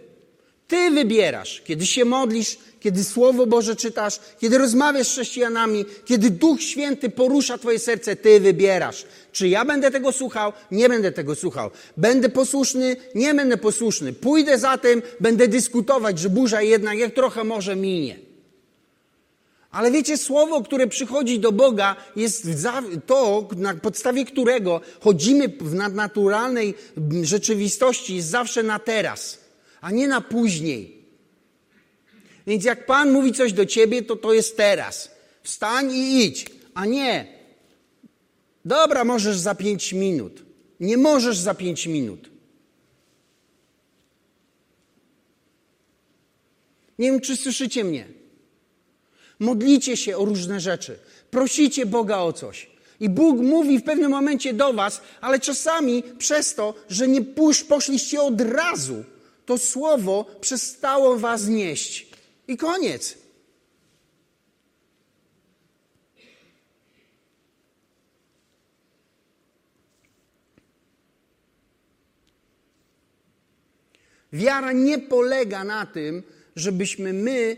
Ty 0.69 0.91
wybierasz, 0.91 1.63
kiedy 1.65 1.87
się 1.87 2.05
modlisz, 2.05 2.59
kiedy 2.81 3.05
Słowo 3.05 3.47
Boże 3.47 3.77
czytasz, 3.77 4.21
kiedy 4.41 4.59
rozmawiasz 4.59 5.09
z 5.09 5.13
chrześcijanami, 5.13 5.85
kiedy 6.05 6.31
Duch 6.31 6.63
Święty 6.63 7.11
porusza 7.11 7.59
Twoje 7.59 7.79
serce, 7.79 8.17
Ty 8.17 8.41
wybierasz. 8.41 9.05
Czy 9.33 9.49
ja 9.49 9.65
będę 9.65 9.91
tego 9.91 10.13
słuchał? 10.13 10.53
Nie 10.71 10.89
będę 10.89 11.13
tego 11.13 11.35
słuchał. 11.35 11.71
Będę 11.97 12.29
posłuszny? 12.29 12.97
Nie 13.15 13.35
będę 13.35 13.57
posłuszny. 13.57 14.13
Pójdę 14.13 14.59
za 14.59 14.79
tym, 14.79 15.03
będę 15.21 15.49
dyskutować, 15.49 16.19
że 16.19 16.31
burza 16.31 16.63
jednak 16.63 16.99
jak 16.99 17.15
trochę 17.15 17.45
może 17.45 17.77
minie. 17.77 18.24
Ale 19.75 19.91
wiecie, 19.91 20.19
słowo, 20.19 20.63
które 20.63 20.87
przychodzi 20.87 21.41
do 21.41 21.53
Boga, 21.53 21.97
jest 22.17 22.49
to, 23.07 23.49
na 23.57 23.75
podstawie 23.75 24.25
którego 24.25 24.81
chodzimy 25.01 25.49
w 25.49 25.75
nadnaturalnej 25.75 26.75
rzeczywistości, 27.23 28.17
jest 28.17 28.29
zawsze 28.29 28.63
na 28.63 28.79
teraz, 28.79 29.39
a 29.81 29.91
nie 29.91 30.09
na 30.09 30.21
później. 30.21 31.05
Więc 32.47 32.65
jak 32.65 32.87
Pan 32.87 33.13
mówi 33.13 33.33
coś 33.33 33.53
do 33.53 33.67
ciebie, 33.67 34.03
to 34.03 34.17
to 34.17 34.33
jest 34.33 34.57
teraz. 34.57 35.11
Wstań 35.43 35.93
i 35.93 36.25
idź, 36.25 36.47
a 36.75 36.87
nie. 36.87 37.39
Dobra, 38.65 39.05
możesz 39.05 39.39
za 39.39 39.55
pięć 39.55 39.93
minut. 39.93 40.43
Nie 40.81 40.97
możesz 40.97 41.39
za 41.39 41.55
pięć 41.55 41.87
minut. 41.87 42.31
Nie 46.99 47.11
wiem, 47.11 47.21
czy 47.21 47.37
słyszycie 47.37 47.85
mnie. 47.85 48.24
Modlicie 49.45 49.97
się 49.97 50.17
o 50.17 50.25
różne 50.25 50.61
rzeczy. 50.61 50.99
Prosicie 51.31 51.87
Boga 51.87 52.19
o 52.19 52.33
coś. 52.33 52.71
I 53.01 53.09
Bóg 53.09 53.41
mówi 53.41 53.79
w 53.79 53.85
pewnym 53.85 54.11
momencie 54.11 54.55
do 54.55 54.73
was, 54.73 55.01
ale 55.21 55.41
czasami 55.41 56.03
przez 56.19 56.55
to, 56.55 56.75
że 56.89 57.09
nie 57.09 57.23
poszliście 57.69 58.23
od 58.23 58.41
razu, 58.41 59.05
to 59.47 59.59
słowo 59.59 60.27
przestało 60.41 61.17
was 61.19 61.47
nieść. 61.49 62.07
I 62.49 62.57
koniec. 62.57 63.19
Wiara 74.33 74.73
nie 74.73 74.99
polega 74.99 75.65
na 75.65 75.87
tym, 75.87 76.23
żebyśmy 76.57 77.13
my 77.13 77.57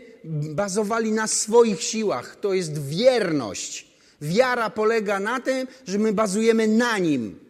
bazowali 0.53 1.11
na 1.11 1.27
swoich 1.27 1.83
siłach. 1.83 2.35
To 2.41 2.53
jest 2.53 2.87
wierność. 2.87 3.87
Wiara 4.21 4.69
polega 4.69 5.19
na 5.19 5.39
tym, 5.39 5.67
że 5.87 5.97
my 5.97 6.13
bazujemy 6.13 6.67
na 6.67 6.97
Nim. 6.97 7.47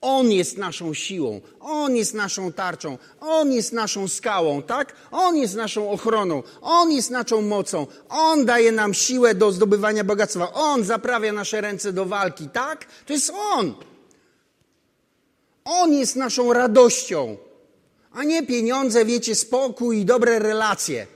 On 0.00 0.32
jest 0.32 0.58
naszą 0.58 0.94
siłą, 0.94 1.40
On 1.60 1.96
jest 1.96 2.14
naszą 2.14 2.52
tarczą, 2.52 2.98
On 3.20 3.52
jest 3.52 3.72
naszą 3.72 4.08
skałą, 4.08 4.62
tak? 4.62 4.92
On 5.10 5.36
jest 5.36 5.54
naszą 5.54 5.90
ochroną, 5.90 6.42
On 6.60 6.92
jest 6.92 7.10
naszą 7.10 7.42
mocą, 7.42 7.86
On 8.08 8.44
daje 8.46 8.72
nam 8.72 8.94
siłę 8.94 9.34
do 9.34 9.52
zdobywania 9.52 10.04
bogactwa, 10.04 10.52
On 10.52 10.84
zaprawia 10.84 11.32
nasze 11.32 11.60
ręce 11.60 11.92
do 11.92 12.04
walki, 12.04 12.48
tak? 12.48 12.86
To 13.06 13.12
jest 13.12 13.32
On. 13.34 13.74
On 15.64 15.92
jest 15.92 16.16
naszą 16.16 16.52
radością 16.52 17.36
a 18.18 18.24
nie 18.24 18.46
pieniądze, 18.46 19.04
wiecie, 19.04 19.34
spokój 19.34 19.98
i 19.98 20.04
dobre 20.04 20.38
relacje. 20.38 21.06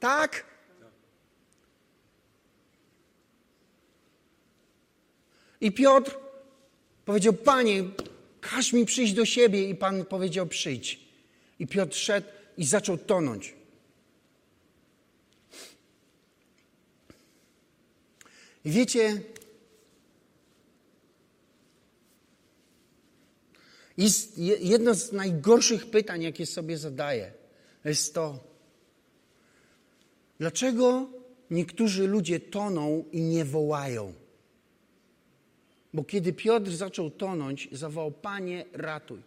Tak? 0.00 0.44
I 5.60 5.72
Piotr 5.72 6.18
powiedział: 7.04 7.32
Panie, 7.32 7.84
każ 8.40 8.72
mi 8.72 8.86
przyjść 8.86 9.12
do 9.12 9.24
siebie. 9.24 9.68
I 9.68 9.74
Pan 9.74 10.04
powiedział: 10.04 10.46
Przyjdź. 10.46 11.00
I 11.58 11.66
Piotr 11.66 11.96
szedł 11.96 12.28
i 12.56 12.64
zaczął 12.64 12.98
tonąć. 12.98 13.54
I 18.64 18.70
wiecie, 18.70 19.22
Jedno 24.60 24.94
z 24.94 25.12
najgorszych 25.12 25.90
pytań, 25.90 26.22
jakie 26.22 26.46
sobie 26.46 26.78
zadaję, 26.78 27.32
jest 27.84 28.14
to, 28.14 28.38
dlaczego 30.38 31.08
niektórzy 31.50 32.06
ludzie 32.06 32.40
toną 32.40 33.04
i 33.12 33.22
nie 33.22 33.44
wołają? 33.44 34.12
Bo 35.94 36.04
kiedy 36.04 36.32
Piotr 36.32 36.70
zaczął 36.70 37.10
tonąć, 37.10 37.68
zawołał: 37.72 38.12
Panie, 38.12 38.64
ratuj. 38.72 39.22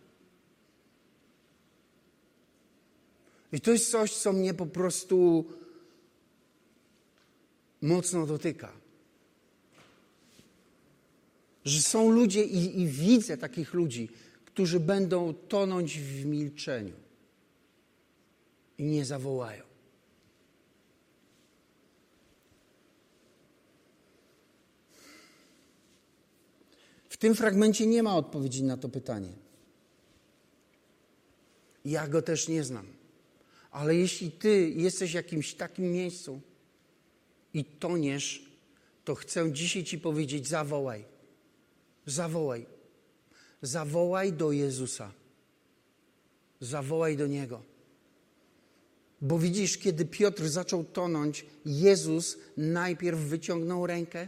I 3.52 3.62
to 3.62 3.72
jest 3.72 3.92
coś, 3.92 4.14
co 4.14 4.34
mnie 4.34 4.54
po 4.54 4.66
prostu 4.66 5.46
mocno 7.82 8.26
dotyka. 8.26 8.72
Że 11.66 11.82
są 11.82 12.12
ludzie 12.12 12.44
i, 12.44 12.82
i 12.82 12.88
widzę 12.88 13.38
takich 13.38 13.74
ludzi, 13.74 14.10
którzy 14.54 14.80
będą 14.80 15.34
tonąć 15.34 16.00
w 16.00 16.26
milczeniu 16.26 16.96
i 18.78 18.84
nie 18.84 19.06
zawołają. 19.06 19.64
W 27.10 27.18
tym 27.18 27.36
fragmencie 27.36 27.88
nie 27.88 28.04
ma 28.04 28.16
odpowiedzi 28.16 28.64
na 28.64 28.78
to 28.78 28.90
pytanie. 28.90 29.34
Ja 31.86 32.08
go 32.08 32.22
też 32.22 32.48
nie 32.48 32.64
znam. 32.64 32.88
Ale 33.72 33.96
jeśli 33.96 34.32
ty 34.32 34.70
jesteś 34.70 35.12
w 35.12 35.16
jakimś 35.16 35.54
takim 35.54 35.92
miejscu 35.92 36.42
i 37.54 37.66
toniesz, 37.66 38.52
to 39.06 39.16
chcę 39.16 39.52
dzisiaj 39.52 39.84
ci 39.84 40.00
powiedzieć: 40.00 40.48
zawołaj. 40.48 41.06
Zawołaj. 42.06 42.73
Zawołaj 43.64 44.34
do 44.34 44.52
Jezusa. 44.52 45.12
Zawołaj 46.60 47.18
do 47.18 47.28
Niego. 47.28 47.62
Bo 49.22 49.40
widzisz, 49.40 49.78
kiedy 49.78 50.06
Piotr 50.06 50.50
zaczął 50.50 50.84
tonąć, 50.84 51.46
Jezus 51.66 52.38
najpierw 52.58 53.20
wyciągnął 53.20 53.88
rękę, 53.88 54.28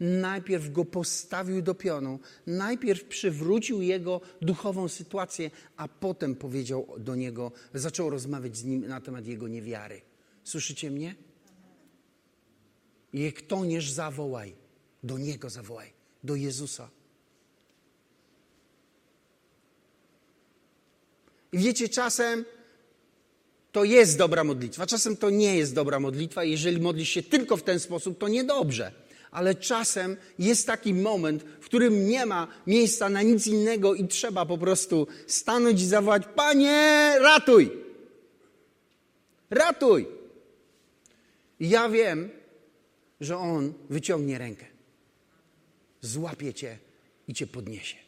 najpierw 0.00 0.72
go 0.72 0.84
postawił 0.84 1.62
do 1.62 1.74
pionu, 1.74 2.18
najpierw 2.46 3.04
przywrócił 3.04 3.82
jego 3.82 4.20
duchową 4.42 4.88
sytuację, 4.88 5.50
a 5.76 5.88
potem 5.88 6.34
powiedział 6.34 6.86
do 6.98 7.14
niego, 7.14 7.52
zaczął 7.74 8.10
rozmawiać 8.10 8.56
z 8.56 8.64
nim 8.64 8.86
na 8.86 9.00
temat 9.00 9.26
jego 9.26 9.48
niewiary. 9.48 10.00
Słyszycie 10.44 10.90
mnie? 10.90 11.14
Jak 13.12 13.42
toniesz, 13.42 13.90
zawołaj. 13.90 14.54
Do 15.02 15.18
niego 15.18 15.50
zawołaj. 15.50 15.92
Do 16.24 16.34
Jezusa. 16.34 16.90
I 21.56 21.58
wiecie, 21.58 21.88
czasem 21.88 22.44
to 23.72 23.84
jest 23.84 24.18
dobra 24.18 24.44
modlitwa, 24.44 24.86
czasem 24.86 25.16
to 25.16 25.30
nie 25.30 25.56
jest 25.56 25.74
dobra 25.74 26.00
modlitwa. 26.00 26.44
Jeżeli 26.44 26.80
modlisz 26.80 27.08
się 27.08 27.22
tylko 27.22 27.56
w 27.56 27.62
ten 27.62 27.80
sposób, 27.80 28.18
to 28.18 28.28
niedobrze. 28.28 28.92
Ale 29.30 29.54
czasem 29.54 30.16
jest 30.38 30.66
taki 30.66 30.94
moment, 30.94 31.42
w 31.60 31.64
którym 31.64 32.08
nie 32.08 32.26
ma 32.26 32.48
miejsca 32.66 33.08
na 33.08 33.22
nic 33.22 33.46
innego 33.46 33.94
i 33.94 34.08
trzeba 34.08 34.46
po 34.46 34.58
prostu 34.58 35.06
stanąć 35.26 35.82
i 35.82 35.86
zawołać: 35.86 36.22
Panie, 36.34 37.14
ratuj! 37.20 37.70
Ratuj! 39.50 40.06
I 41.60 41.68
ja 41.68 41.88
wiem, 41.88 42.30
że 43.20 43.38
On 43.38 43.72
wyciągnie 43.90 44.38
rękę, 44.38 44.66
złapie 46.00 46.54
cię 46.54 46.78
i 47.28 47.34
cię 47.34 47.46
podniesie. 47.46 48.05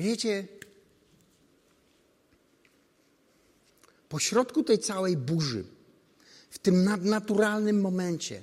Wiecie, 0.00 0.46
po 4.08 4.18
środku 4.18 4.62
tej 4.62 4.78
całej 4.78 5.16
burzy, 5.16 5.64
w 6.50 6.58
tym 6.58 6.84
nadnaturalnym 6.84 7.80
momencie, 7.80 8.42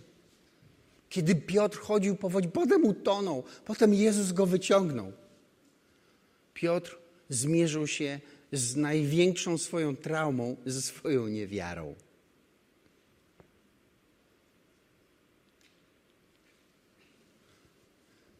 kiedy 1.09 1.35
Piotr 1.35 1.79
chodził 1.79 2.15
po 2.15 2.29
wodzie, 2.29 2.49
potem 2.49 2.85
utonął, 2.85 3.43
potem 3.65 3.93
Jezus 3.93 4.31
go 4.31 4.45
wyciągnął. 4.45 5.11
Piotr 6.53 6.97
zmierzył 7.29 7.87
się 7.87 8.19
z 8.51 8.75
największą 8.75 9.57
swoją 9.57 9.95
traumą, 9.95 10.55
ze 10.65 10.81
swoją 10.81 11.27
niewiarą. 11.27 11.95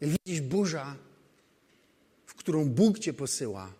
Widzisz, 0.01 0.41
burza 0.41 1.07
którą 2.48 2.66
Bóg 2.70 3.00
cię 3.00 3.14
posyła, 3.14 3.74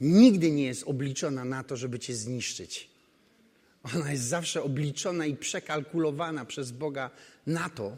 nigdy 0.00 0.50
nie 0.50 0.64
jest 0.64 0.82
obliczona 0.82 1.44
na 1.44 1.64
to, 1.64 1.76
żeby 1.76 1.98
cię 1.98 2.14
zniszczyć. 2.14 2.90
Ona 3.82 4.12
jest 4.12 4.24
zawsze 4.24 4.62
obliczona 4.62 5.26
i 5.26 5.36
przekalkulowana 5.36 6.44
przez 6.44 6.70
Boga 6.70 7.10
na 7.46 7.70
to, 7.70 7.96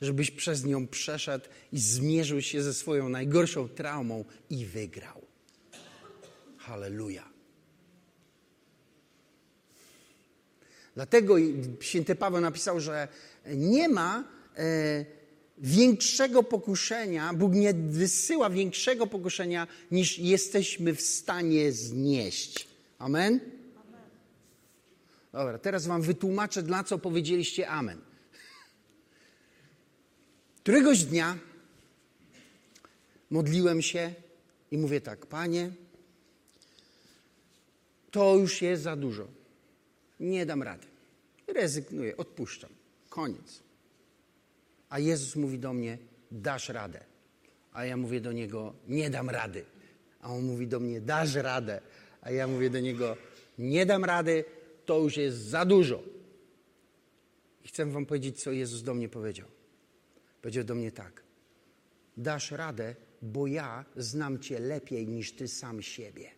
żebyś 0.00 0.30
przez 0.30 0.64
nią 0.64 0.86
przeszedł 0.86 1.44
i 1.72 1.78
zmierzył 1.78 2.42
się 2.42 2.62
ze 2.62 2.74
swoją 2.74 3.08
najgorszą 3.08 3.68
traumą 3.68 4.24
i 4.50 4.66
wygrał. 4.66 5.22
Halleluja. 6.58 7.28
Dlatego 10.94 11.34
święty 11.80 12.14
Paweł 12.14 12.40
napisał, 12.40 12.80
że 12.80 13.08
nie 13.46 13.88
ma. 13.88 14.24
E, 14.56 15.17
większego 15.60 16.42
pokuszenia, 16.42 17.34
Bóg 17.34 17.54
nie 17.54 17.74
wysyła 17.74 18.50
większego 18.50 19.06
pokuszenia, 19.06 19.66
niż 19.90 20.18
jesteśmy 20.18 20.94
w 20.94 21.00
stanie 21.00 21.72
znieść. 21.72 22.68
Amen? 22.98 23.40
Dobra, 25.32 25.58
teraz 25.58 25.86
Wam 25.86 26.02
wytłumaczę, 26.02 26.62
dla 26.62 26.84
co 26.84 26.98
powiedzieliście 26.98 27.68
Amen. 27.68 28.00
Któregoś 30.62 31.04
dnia 31.04 31.38
modliłem 33.30 33.82
się 33.82 34.14
i 34.70 34.78
mówię 34.78 35.00
tak, 35.00 35.26
Panie, 35.26 35.70
to 38.10 38.36
już 38.36 38.62
jest 38.62 38.82
za 38.82 38.96
dużo. 38.96 39.28
Nie 40.20 40.46
dam 40.46 40.62
rady. 40.62 40.86
Rezygnuję, 41.46 42.16
odpuszczam. 42.16 42.70
Koniec. 43.08 43.67
A 44.88 44.98
Jezus 44.98 45.36
mówi 45.36 45.58
do 45.58 45.72
mnie: 45.72 45.98
Dasz 46.30 46.68
radę. 46.68 47.04
A 47.72 47.84
ja 47.84 47.96
mówię 47.96 48.20
do 48.20 48.32
niego: 48.32 48.74
Nie 48.88 49.10
dam 49.10 49.30
rady. 49.30 49.64
A 50.20 50.32
on 50.32 50.44
mówi 50.44 50.66
do 50.66 50.80
mnie: 50.80 51.00
Dasz 51.00 51.34
radę. 51.34 51.80
A 52.20 52.30
ja 52.30 52.46
mówię 52.46 52.70
do 52.70 52.80
niego: 52.80 53.16
Nie 53.58 53.86
dam 53.86 54.04
rady, 54.04 54.44
to 54.84 54.98
już 54.98 55.16
jest 55.16 55.38
za 55.38 55.64
dużo. 55.64 56.02
I 57.64 57.68
chcę 57.68 57.86
Wam 57.86 58.06
powiedzieć, 58.06 58.42
co 58.42 58.52
Jezus 58.52 58.82
do 58.82 58.94
mnie 58.94 59.08
powiedział. 59.08 59.48
Powiedział 60.42 60.64
do 60.64 60.74
mnie 60.74 60.92
tak: 60.92 61.22
Dasz 62.16 62.50
radę, 62.50 62.94
bo 63.22 63.46
ja 63.46 63.84
znam 63.96 64.38
Cię 64.38 64.60
lepiej 64.60 65.08
niż 65.08 65.32
Ty 65.32 65.48
sam 65.48 65.82
siebie. 65.82 66.30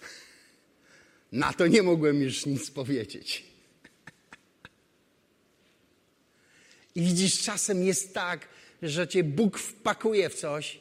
Na 1.32 1.52
to 1.52 1.66
nie 1.66 1.82
mogłem 1.82 2.22
już 2.22 2.46
nic 2.46 2.70
powiedzieć. 2.70 3.49
I 7.00 7.04
widzisz, 7.04 7.42
czasem 7.42 7.84
jest 7.84 8.14
tak, 8.14 8.48
że 8.82 9.08
cię 9.08 9.24
Bóg 9.24 9.58
wpakuje 9.58 10.30
w 10.30 10.34
coś 10.34 10.80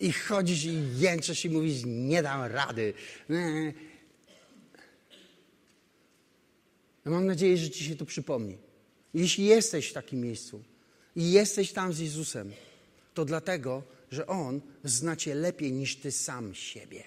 i 0.00 0.12
chodzisz 0.12 0.64
i 0.64 0.98
jęczysz 0.98 1.44
i 1.44 1.50
mówisz, 1.50 1.82
nie 1.86 2.22
dam 2.22 2.42
rady. 2.42 2.94
Ja 7.04 7.10
mam 7.10 7.26
nadzieję, 7.26 7.56
że 7.56 7.70
ci 7.70 7.84
się 7.84 7.96
to 7.96 8.06
przypomni. 8.06 8.58
Jeśli 9.14 9.44
jesteś 9.44 9.88
w 9.88 9.92
takim 9.92 10.20
miejscu 10.20 10.62
i 11.16 11.32
jesteś 11.32 11.72
tam 11.72 11.92
z 11.92 11.98
Jezusem, 11.98 12.52
to 13.14 13.24
dlatego, 13.24 13.82
że 14.10 14.26
On 14.26 14.60
zna 14.84 15.16
cię 15.16 15.34
lepiej 15.34 15.72
niż 15.72 15.96
ty 15.96 16.12
sam 16.12 16.54
siebie. 16.54 17.02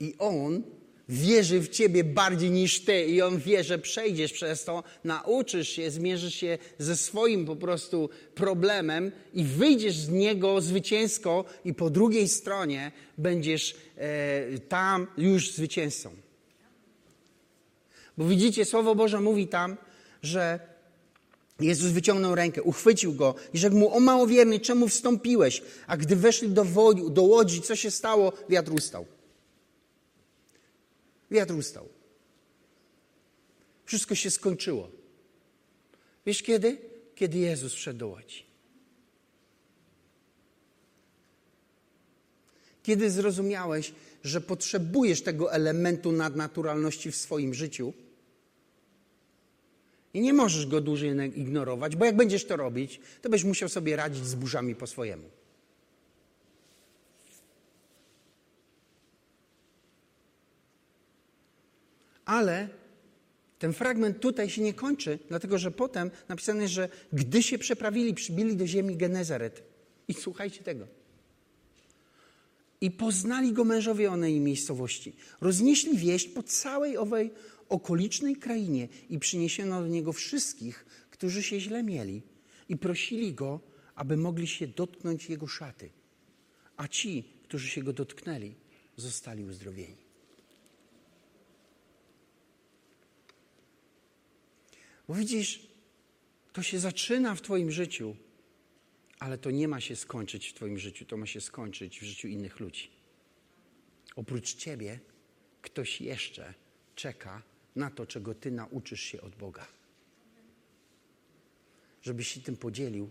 I 0.00 0.14
On 0.18 0.62
wierzy 1.08 1.60
w 1.60 1.68
ciebie 1.68 2.04
bardziej 2.04 2.50
niż 2.50 2.80
ty 2.80 3.04
i 3.04 3.22
on 3.22 3.38
wie, 3.38 3.64
że 3.64 3.78
przejdziesz 3.78 4.32
przez 4.32 4.64
to, 4.64 4.84
nauczysz 5.04 5.68
się, 5.68 5.90
zmierzysz 5.90 6.34
się 6.34 6.58
ze 6.78 6.96
swoim 6.96 7.46
po 7.46 7.56
prostu 7.56 8.10
problemem 8.34 9.12
i 9.34 9.44
wyjdziesz 9.44 9.96
z 9.96 10.08
niego 10.08 10.60
zwycięsko 10.60 11.44
i 11.64 11.74
po 11.74 11.90
drugiej 11.90 12.28
stronie 12.28 12.92
będziesz 13.18 13.76
e, 13.96 14.58
tam 14.58 15.06
już 15.16 15.52
zwycięzcą. 15.52 16.10
Bo 18.18 18.24
widzicie, 18.24 18.64
Słowo 18.64 18.94
Boże 18.94 19.20
mówi 19.20 19.48
tam, 19.48 19.76
że 20.22 20.60
Jezus 21.60 21.90
wyciągnął 21.90 22.34
rękę, 22.34 22.62
uchwycił 22.62 23.14
go 23.14 23.34
i 23.54 23.58
rzekł 23.58 23.76
mu, 23.76 23.96
o 23.96 24.00
małowierny, 24.00 24.60
czemu 24.60 24.88
wstąpiłeś? 24.88 25.62
A 25.86 25.96
gdy 25.96 26.16
weszli 26.16 26.48
do, 26.48 26.64
do 27.10 27.22
łodzi, 27.22 27.62
co 27.62 27.76
się 27.76 27.90
stało? 27.90 28.32
Wiatr 28.48 28.72
ustał. 28.72 29.15
Wiatr 31.30 31.54
ustał. 31.54 31.88
Wszystko 33.84 34.14
się 34.14 34.30
skończyło. 34.30 34.90
Wiesz 36.26 36.42
kiedy? 36.42 36.78
Kiedy 37.14 37.38
Jezus 37.38 37.74
wszedł 37.74 37.98
do 37.98 38.08
łodzi. 38.08 38.46
Kiedy 42.82 43.10
zrozumiałeś, 43.10 43.92
że 44.24 44.40
potrzebujesz 44.40 45.22
tego 45.22 45.52
elementu 45.52 46.12
nadnaturalności 46.12 47.12
w 47.12 47.16
swoim 47.16 47.54
życiu 47.54 47.92
i 50.14 50.20
nie 50.20 50.32
możesz 50.32 50.66
go 50.66 50.80
dłużej 50.80 51.40
ignorować, 51.40 51.96
bo 51.96 52.04
jak 52.04 52.16
będziesz 52.16 52.44
to 52.44 52.56
robić, 52.56 53.00
to 53.22 53.30
będziesz 53.30 53.44
musiał 53.44 53.68
sobie 53.68 53.96
radzić 53.96 54.26
z 54.26 54.34
burzami 54.34 54.74
po 54.74 54.86
swojemu. 54.86 55.30
Ale 62.26 62.68
Ten 63.58 63.72
fragment 63.72 64.20
tutaj 64.20 64.50
się 64.50 64.62
nie 64.62 64.74
kończy, 64.74 65.18
dlatego 65.28 65.58
że 65.58 65.70
potem 65.70 66.10
napisane 66.28 66.62
jest, 66.62 66.74
że 66.74 66.88
gdy 67.12 67.42
się 67.42 67.58
przeprawili, 67.58 68.14
przybili 68.14 68.56
do 68.56 68.66
ziemi 68.66 68.96
Genezaret. 68.96 69.62
I 70.08 70.14
słuchajcie 70.14 70.62
tego. 70.62 70.86
I 72.80 72.90
poznali 72.90 73.52
go 73.52 73.64
mężowie 73.64 74.10
onej 74.10 74.40
miejscowości. 74.40 75.16
Roznieśli 75.40 75.98
wieść 75.98 76.28
po 76.28 76.42
całej 76.42 76.96
owej 76.96 77.30
okolicznej 77.68 78.36
krainie 78.36 78.88
i 79.10 79.18
przyniesiono 79.18 79.80
do 79.80 79.88
niego 79.88 80.12
wszystkich, 80.12 80.86
którzy 81.10 81.42
się 81.42 81.60
źle 81.60 81.82
mieli. 81.82 82.22
I 82.68 82.76
prosili 82.76 83.34
go, 83.34 83.60
aby 83.94 84.16
mogli 84.16 84.46
się 84.46 84.66
dotknąć 84.66 85.30
jego 85.30 85.46
szaty. 85.46 85.90
A 86.76 86.88
ci, 86.88 87.24
którzy 87.42 87.68
się 87.68 87.82
go 87.82 87.92
dotknęli, 87.92 88.54
zostali 88.96 89.44
uzdrowieni. 89.44 90.05
Bo 95.08 95.14
widzisz, 95.14 95.68
to 96.52 96.62
się 96.62 96.78
zaczyna 96.78 97.34
w 97.34 97.42
Twoim 97.42 97.70
życiu, 97.70 98.16
ale 99.18 99.38
to 99.38 99.50
nie 99.50 99.68
ma 99.68 99.80
się 99.80 99.96
skończyć 99.96 100.48
w 100.48 100.54
Twoim 100.54 100.78
życiu, 100.78 101.04
to 101.04 101.16
ma 101.16 101.26
się 101.26 101.40
skończyć 101.40 102.00
w 102.00 102.04
życiu 102.04 102.28
innych 102.28 102.60
ludzi. 102.60 102.90
Oprócz 104.16 104.54
Ciebie 104.54 105.00
ktoś 105.62 106.00
jeszcze 106.00 106.54
czeka 106.94 107.42
na 107.76 107.90
to, 107.90 108.06
czego 108.06 108.34
Ty 108.34 108.50
nauczysz 108.50 109.00
się 109.00 109.20
od 109.20 109.36
Boga. 109.36 109.66
Żebyś 112.02 112.28
się 112.28 112.40
tym 112.40 112.56
podzielił, 112.56 113.10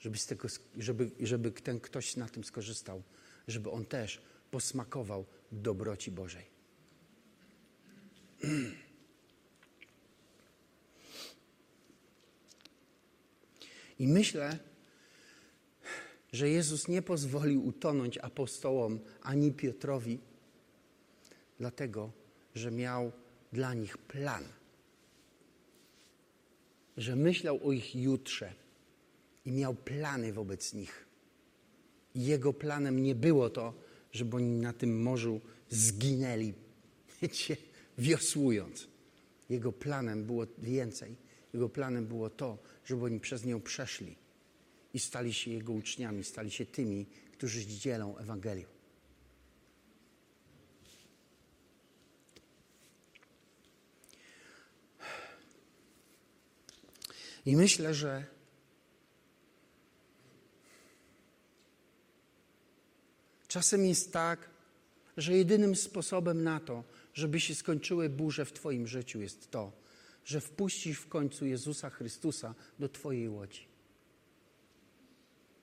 żeby, 0.00 0.18
z 0.18 0.26
tego, 0.26 0.48
żeby, 0.78 1.10
żeby 1.20 1.50
ten 1.50 1.80
ktoś 1.80 2.16
na 2.16 2.28
tym 2.28 2.44
skorzystał, 2.44 3.02
żeby 3.48 3.70
on 3.70 3.84
też 3.84 4.20
posmakował 4.50 5.26
dobroci 5.52 6.10
Bożej. 6.10 6.44
I 13.98 14.08
myślę, 14.08 14.58
że 16.32 16.50
Jezus 16.50 16.88
nie 16.88 17.02
pozwolił 17.02 17.66
utonąć 17.66 18.18
apostołom 18.18 19.00
ani 19.22 19.52
Piotrowi, 19.52 20.18
dlatego 21.58 22.12
że 22.54 22.70
miał 22.70 23.12
dla 23.52 23.74
nich 23.74 23.98
plan. 23.98 24.44
Że 26.96 27.16
myślał 27.16 27.68
o 27.68 27.72
ich 27.72 27.96
jutrze 27.96 28.54
i 29.44 29.52
miał 29.52 29.74
plany 29.74 30.32
wobec 30.32 30.74
nich. 30.74 31.06
I 32.14 32.26
jego 32.26 32.52
planem 32.52 33.02
nie 33.02 33.14
było 33.14 33.50
to, 33.50 33.74
żeby 34.12 34.36
oni 34.36 34.60
na 34.60 34.72
tym 34.72 35.02
morzu 35.02 35.40
zginęli, 35.70 36.54
wiecie, 37.22 37.56
wiosłując. 37.98 38.88
Jego 39.50 39.72
planem 39.72 40.24
było 40.24 40.46
więcej. 40.58 41.16
Jego 41.52 41.68
planem 41.68 42.06
było 42.06 42.30
to, 42.30 42.58
żeby 42.84 43.04
oni 43.04 43.20
przez 43.20 43.44
nią 43.44 43.60
przeszli 43.60 44.16
i 44.94 45.00
stali 45.00 45.34
się 45.34 45.50
Jego 45.50 45.72
uczniami, 45.72 46.24
stali 46.24 46.50
się 46.50 46.66
tymi, 46.66 47.06
którzy 47.32 47.66
dzielą 47.66 48.18
Ewangelię. 48.18 48.66
I 57.46 57.56
myślę, 57.56 57.94
że 57.94 58.24
czasem 63.48 63.86
jest 63.86 64.12
tak, 64.12 64.50
że 65.16 65.36
jedynym 65.36 65.76
sposobem 65.76 66.42
na 66.42 66.60
to, 66.60 66.84
żeby 67.14 67.40
się 67.40 67.54
skończyły 67.54 68.08
burze 68.08 68.44
w 68.44 68.52
Twoim 68.52 68.86
życiu, 68.86 69.20
jest 69.20 69.50
to, 69.50 69.81
że 70.24 70.40
wpuścisz 70.40 70.98
w 70.98 71.08
końcu 71.08 71.46
Jezusa 71.46 71.90
Chrystusa 71.90 72.54
do 72.78 72.88
Twojej 72.88 73.28
łodzi. 73.28 73.72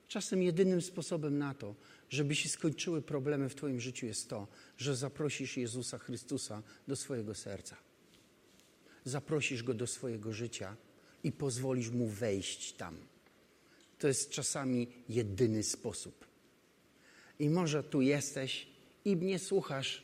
Czasem 0.08 0.42
jedynym 0.42 0.82
sposobem 0.82 1.38
na 1.38 1.54
to, 1.54 1.74
żeby 2.08 2.34
się 2.34 2.48
skończyły 2.48 3.02
problemy 3.02 3.48
w 3.48 3.54
Twoim 3.54 3.80
życiu, 3.80 4.06
jest 4.06 4.28
to, 4.28 4.48
że 4.78 4.96
zaprosisz 4.96 5.56
Jezusa 5.56 5.98
Chrystusa 5.98 6.62
do 6.88 6.96
swojego 6.96 7.34
serca. 7.34 7.76
Zaprosisz 9.04 9.62
go 9.62 9.74
do 9.74 9.86
swojego 9.86 10.32
życia 10.32 10.76
i 11.24 11.32
pozwolisz 11.32 11.90
mu 11.90 12.06
wejść 12.06 12.72
tam. 12.72 12.96
To 13.98 14.08
jest 14.08 14.30
czasami 14.30 14.88
jedyny 15.08 15.62
sposób. 15.62 16.26
I 17.38 17.48
może 17.48 17.82
tu 17.82 18.00
jesteś 18.00 18.66
i 19.04 19.16
mnie 19.16 19.38
słuchasz 19.38 20.02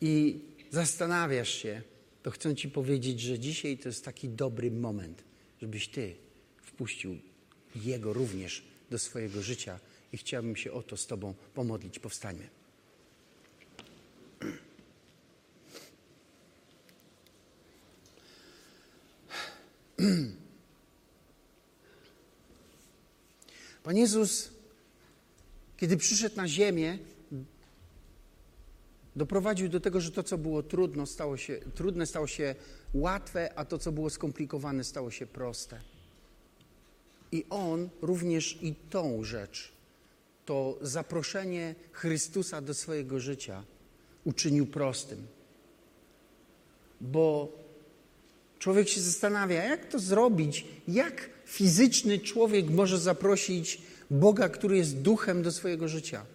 i 0.00 0.40
zastanawiasz 0.70 1.48
się, 1.48 1.82
to 2.24 2.30
chcę 2.30 2.54
Ci 2.54 2.68
powiedzieć, 2.68 3.20
że 3.20 3.38
dzisiaj 3.38 3.78
to 3.78 3.88
jest 3.88 4.04
taki 4.04 4.28
dobry 4.28 4.70
moment, 4.70 5.24
żebyś 5.60 5.88
Ty 5.88 6.14
wpuścił 6.62 7.18
Jego 7.76 8.12
również 8.12 8.64
do 8.90 8.98
swojego 8.98 9.42
życia 9.42 9.80
i 10.12 10.16
chciałbym 10.16 10.56
się 10.56 10.72
o 10.72 10.82
to 10.82 10.96
z 10.96 11.06
Tobą 11.06 11.34
pomodlić. 11.54 11.98
Powstańmy. 11.98 12.48
Pan 23.82 23.96
Jezus, 23.96 24.50
kiedy 25.76 25.96
przyszedł 25.96 26.36
na 26.36 26.48
ziemię, 26.48 26.98
doprowadził 29.16 29.68
do 29.68 29.80
tego, 29.80 30.00
że 30.00 30.10
to, 30.10 30.22
co 30.22 30.38
było 30.38 30.62
trudno, 30.62 31.06
stało 31.06 31.36
się, 31.36 31.60
trudne, 31.74 32.06
stało 32.06 32.26
się 32.26 32.54
łatwe, 32.94 33.52
a 33.56 33.64
to, 33.64 33.78
co 33.78 33.92
było 33.92 34.10
skomplikowane, 34.10 34.84
stało 34.84 35.10
się 35.10 35.26
proste. 35.26 35.80
I 37.32 37.44
On 37.50 37.88
również 38.02 38.58
i 38.62 38.74
tą 38.90 39.24
rzecz, 39.24 39.72
to 40.46 40.78
zaproszenie 40.80 41.74
Chrystusa 41.92 42.60
do 42.60 42.74
swojego 42.74 43.20
życia 43.20 43.64
uczynił 44.24 44.66
prostym. 44.66 45.26
Bo 47.00 47.52
człowiek 48.58 48.88
się 48.88 49.00
zastanawia, 49.00 49.64
jak 49.64 49.88
to 49.88 49.98
zrobić, 49.98 50.66
jak 50.88 51.30
fizyczny 51.46 52.18
człowiek 52.18 52.70
może 52.70 52.98
zaprosić 52.98 53.82
Boga, 54.10 54.48
który 54.48 54.76
jest 54.76 55.00
duchem 55.00 55.42
do 55.42 55.52
swojego 55.52 55.88
życia. 55.88 56.26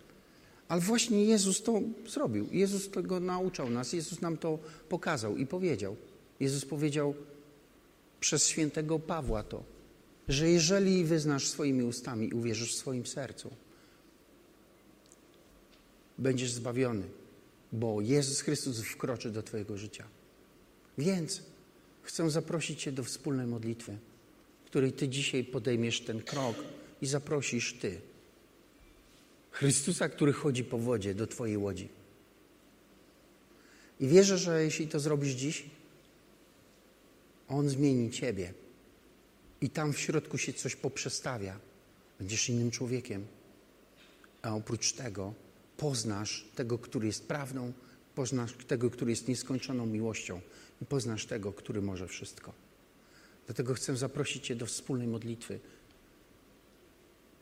Ale 0.69 0.81
właśnie 0.81 1.25
Jezus 1.25 1.63
to 1.63 1.81
zrobił. 2.07 2.47
Jezus 2.51 2.89
tego 2.89 3.19
nauczał 3.19 3.69
nas. 3.69 3.93
Jezus 3.93 4.21
nam 4.21 4.37
to 4.37 4.59
pokazał 4.89 5.37
i 5.37 5.45
powiedział. 5.45 5.95
Jezus 6.39 6.65
powiedział 6.65 7.13
przez 8.19 8.47
świętego 8.47 8.99
Pawła 8.99 9.43
to, 9.43 9.63
że 10.27 10.49
jeżeli 10.49 11.05
wyznasz 11.05 11.47
swoimi 11.47 11.83
ustami 11.83 12.27
i 12.27 12.33
uwierzysz 12.33 12.73
w 12.75 12.77
swoim 12.77 13.05
sercu, 13.05 13.49
będziesz 16.17 16.51
zbawiony, 16.51 17.03
bo 17.71 18.01
Jezus 18.01 18.41
Chrystus 18.41 18.81
wkroczy 18.81 19.31
do 19.31 19.43
Twojego 19.43 19.77
życia. 19.77 20.03
Więc 20.97 21.41
chcę 22.01 22.29
zaprosić 22.29 22.81
Cię 22.81 22.91
do 22.91 23.03
wspólnej 23.03 23.47
modlitwy, 23.47 23.97
w 24.65 24.65
której 24.65 24.93
Ty 24.93 25.09
dzisiaj 25.09 25.43
podejmiesz 25.43 26.01
ten 26.01 26.21
krok 26.21 26.55
i 27.01 27.07
zaprosisz 27.07 27.73
Ty 27.73 28.01
Chrystusa, 29.51 30.09
który 30.09 30.33
chodzi 30.33 30.63
po 30.63 30.77
wodzie 30.77 31.15
do 31.15 31.27
Twojej 31.27 31.57
łodzi. 31.57 31.89
I 33.99 34.07
wierzę, 34.07 34.37
że 34.37 34.63
jeśli 34.63 34.87
to 34.87 34.99
zrobisz 34.99 35.33
dziś, 35.33 35.65
On 37.47 37.69
zmieni 37.69 38.11
Ciebie 38.11 38.53
i 39.61 39.69
tam 39.69 39.93
w 39.93 39.99
środku 39.99 40.37
się 40.37 40.53
coś 40.53 40.75
poprzestawia. 40.75 41.59
Będziesz 42.19 42.49
innym 42.49 42.71
człowiekiem. 42.71 43.25
A 44.41 44.55
oprócz 44.55 44.93
tego 44.93 45.33
poznasz 45.77 46.45
tego, 46.55 46.77
który 46.77 47.07
jest 47.07 47.27
prawdą, 47.27 47.73
poznasz 48.15 48.53
tego, 48.67 48.89
który 48.89 49.11
jest 49.11 49.27
nieskończoną 49.27 49.85
miłością 49.85 50.41
i 50.81 50.85
poznasz 50.85 51.25
tego, 51.25 51.53
który 51.53 51.81
może 51.81 52.07
wszystko. 52.07 52.53
Dlatego 53.45 53.73
chcę 53.73 53.97
zaprosić 53.97 54.45
Cię 54.45 54.55
do 54.55 54.65
wspólnej 54.65 55.07
modlitwy. 55.07 55.59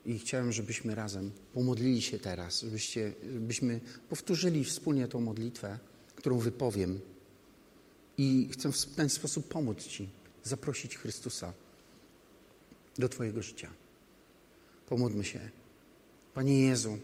I 0.07 0.19
chciałem, 0.19 0.51
żebyśmy 0.51 0.95
razem 0.95 1.31
pomodlili 1.53 2.01
się 2.01 2.19
teraz, 2.19 2.61
żebyście, 2.61 3.13
żebyśmy 3.33 3.79
powtórzyli 4.09 4.63
wspólnie 4.63 5.07
tą 5.07 5.21
modlitwę, 5.21 5.79
którą 6.15 6.39
wypowiem. 6.39 6.99
I 8.17 8.49
chcę 8.51 8.71
w 8.71 8.85
ten 8.85 9.09
sposób 9.09 9.47
pomóc 9.47 9.83
Ci, 9.83 10.09
zaprosić 10.43 10.97
Chrystusa 10.97 11.53
do 12.97 13.09
Twojego 13.09 13.41
życia. 13.41 13.69
Pomódlmy 14.89 15.23
się. 15.23 15.39
Panie 16.33 16.61
Jezu, 16.61 16.97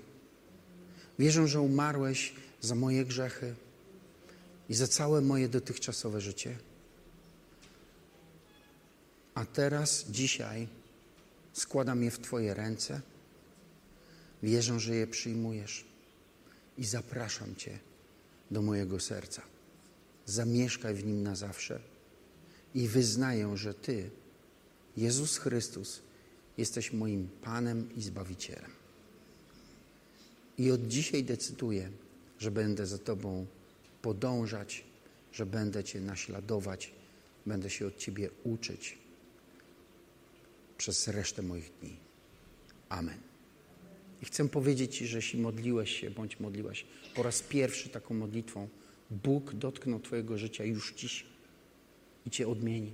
wierzę, 1.20 1.48
że 1.48 1.62
umarłeś 1.62 2.34
za 2.62 2.76
moje 2.76 3.06
grzechy 3.06 3.56
i 4.70 4.74
za 4.74 4.88
całe 4.88 5.22
moje 5.22 5.50
dotychczasowe 5.50 6.22
życie. 6.22 6.58
A 9.36 9.46
teraz, 9.46 10.06
dzisiaj, 10.10 10.68
składam 11.54 12.04
je 12.04 12.12
w 12.12 12.20
Twoje 12.20 12.54
ręce. 12.54 13.02
Wierzę, 14.44 14.80
że 14.80 14.96
je 14.96 15.08
przyjmujesz 15.08 15.86
i 16.78 16.86
zapraszam 16.86 17.56
Cię 17.56 17.80
do 18.52 18.62
mojego 18.62 19.00
serca. 19.00 19.42
Zamieszkaj 20.26 20.96
w 20.96 21.06
nim 21.06 21.24
na 21.24 21.36
zawsze 21.36 21.80
i 22.76 22.88
wyznaję, 22.88 23.58
że 23.58 23.74
Ty, 23.74 24.10
Jezus 24.98 25.38
Chrystus, 25.38 26.02
jesteś 26.58 26.94
moim 26.94 27.30
Panem 27.42 27.96
i 27.96 28.02
Zbawicielem. 28.02 28.72
I 30.58 30.72
od 30.72 30.88
dzisiaj 30.88 31.24
decyduję, 31.24 31.92
że 32.40 32.52
będę 32.52 32.86
za 32.88 32.98
Tobą 32.98 33.46
podążać, 34.02 34.84
że 35.32 35.46
będę 35.46 35.84
Cię 35.84 36.02
naśladować, 36.02 36.94
będę 37.46 37.70
się 37.70 37.88
od 37.88 37.98
Ciebie 37.98 38.30
uczyć 38.44 39.03
przez 40.78 41.08
resztę 41.08 41.42
moich 41.42 41.72
dni. 41.82 41.98
Amen. 42.90 43.18
I 44.22 44.26
chcę 44.26 44.50
powiedzieć 44.50 44.96
Ci, 44.96 45.08
że 45.08 45.18
jeśli 45.18 45.40
modliłeś 45.40 46.00
się, 46.00 46.12
bądź 46.12 46.40
modliłaś 46.40 46.86
po 47.16 47.24
raz 47.24 47.42
pierwszy 47.42 47.90
taką 47.90 48.14
modlitwą, 48.14 48.68
Bóg 49.12 49.54
dotknął 49.54 50.00
Twojego 50.00 50.38
życia 50.38 50.64
już 50.64 50.94
dziś 50.94 51.26
i 52.26 52.30
Cię 52.30 52.48
odmieni. 52.48 52.94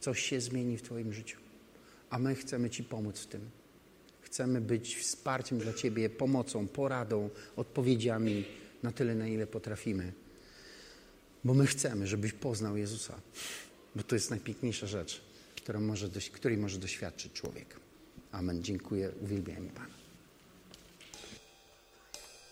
Coś 0.00 0.20
się 0.20 0.40
zmieni 0.40 0.76
w 0.76 0.82
Twoim 0.82 1.12
życiu. 1.12 1.38
A 2.10 2.18
my 2.18 2.34
chcemy 2.34 2.70
Ci 2.70 2.84
pomóc 2.84 3.20
w 3.20 3.26
tym. 3.26 3.50
Chcemy 4.20 4.60
być 4.60 4.96
wsparciem 4.96 5.58
dla 5.58 5.72
Ciebie, 5.72 6.10
pomocą, 6.10 6.68
poradą, 6.68 7.30
odpowiedziami 7.56 8.44
na 8.82 8.92
tyle, 8.92 9.14
na 9.14 9.28
ile 9.28 9.46
potrafimy. 9.46 10.12
Bo 11.44 11.54
my 11.54 11.66
chcemy, 11.66 12.06
żebyś 12.06 12.32
poznał 12.32 12.76
Jezusa. 12.76 13.20
Bo 13.96 14.02
to 14.02 14.14
jest 14.16 14.30
najpiękniejsza 14.30 14.86
rzecz, 14.86 15.20
może, 15.80 16.08
której 16.32 16.58
może 16.58 16.78
doświadczyć 16.78 17.32
człowiek. 17.32 17.80
Amen. 18.32 18.62
Dziękuję. 18.62 19.10
Uwielbiam 19.20 19.68
Pana. 19.68 20.05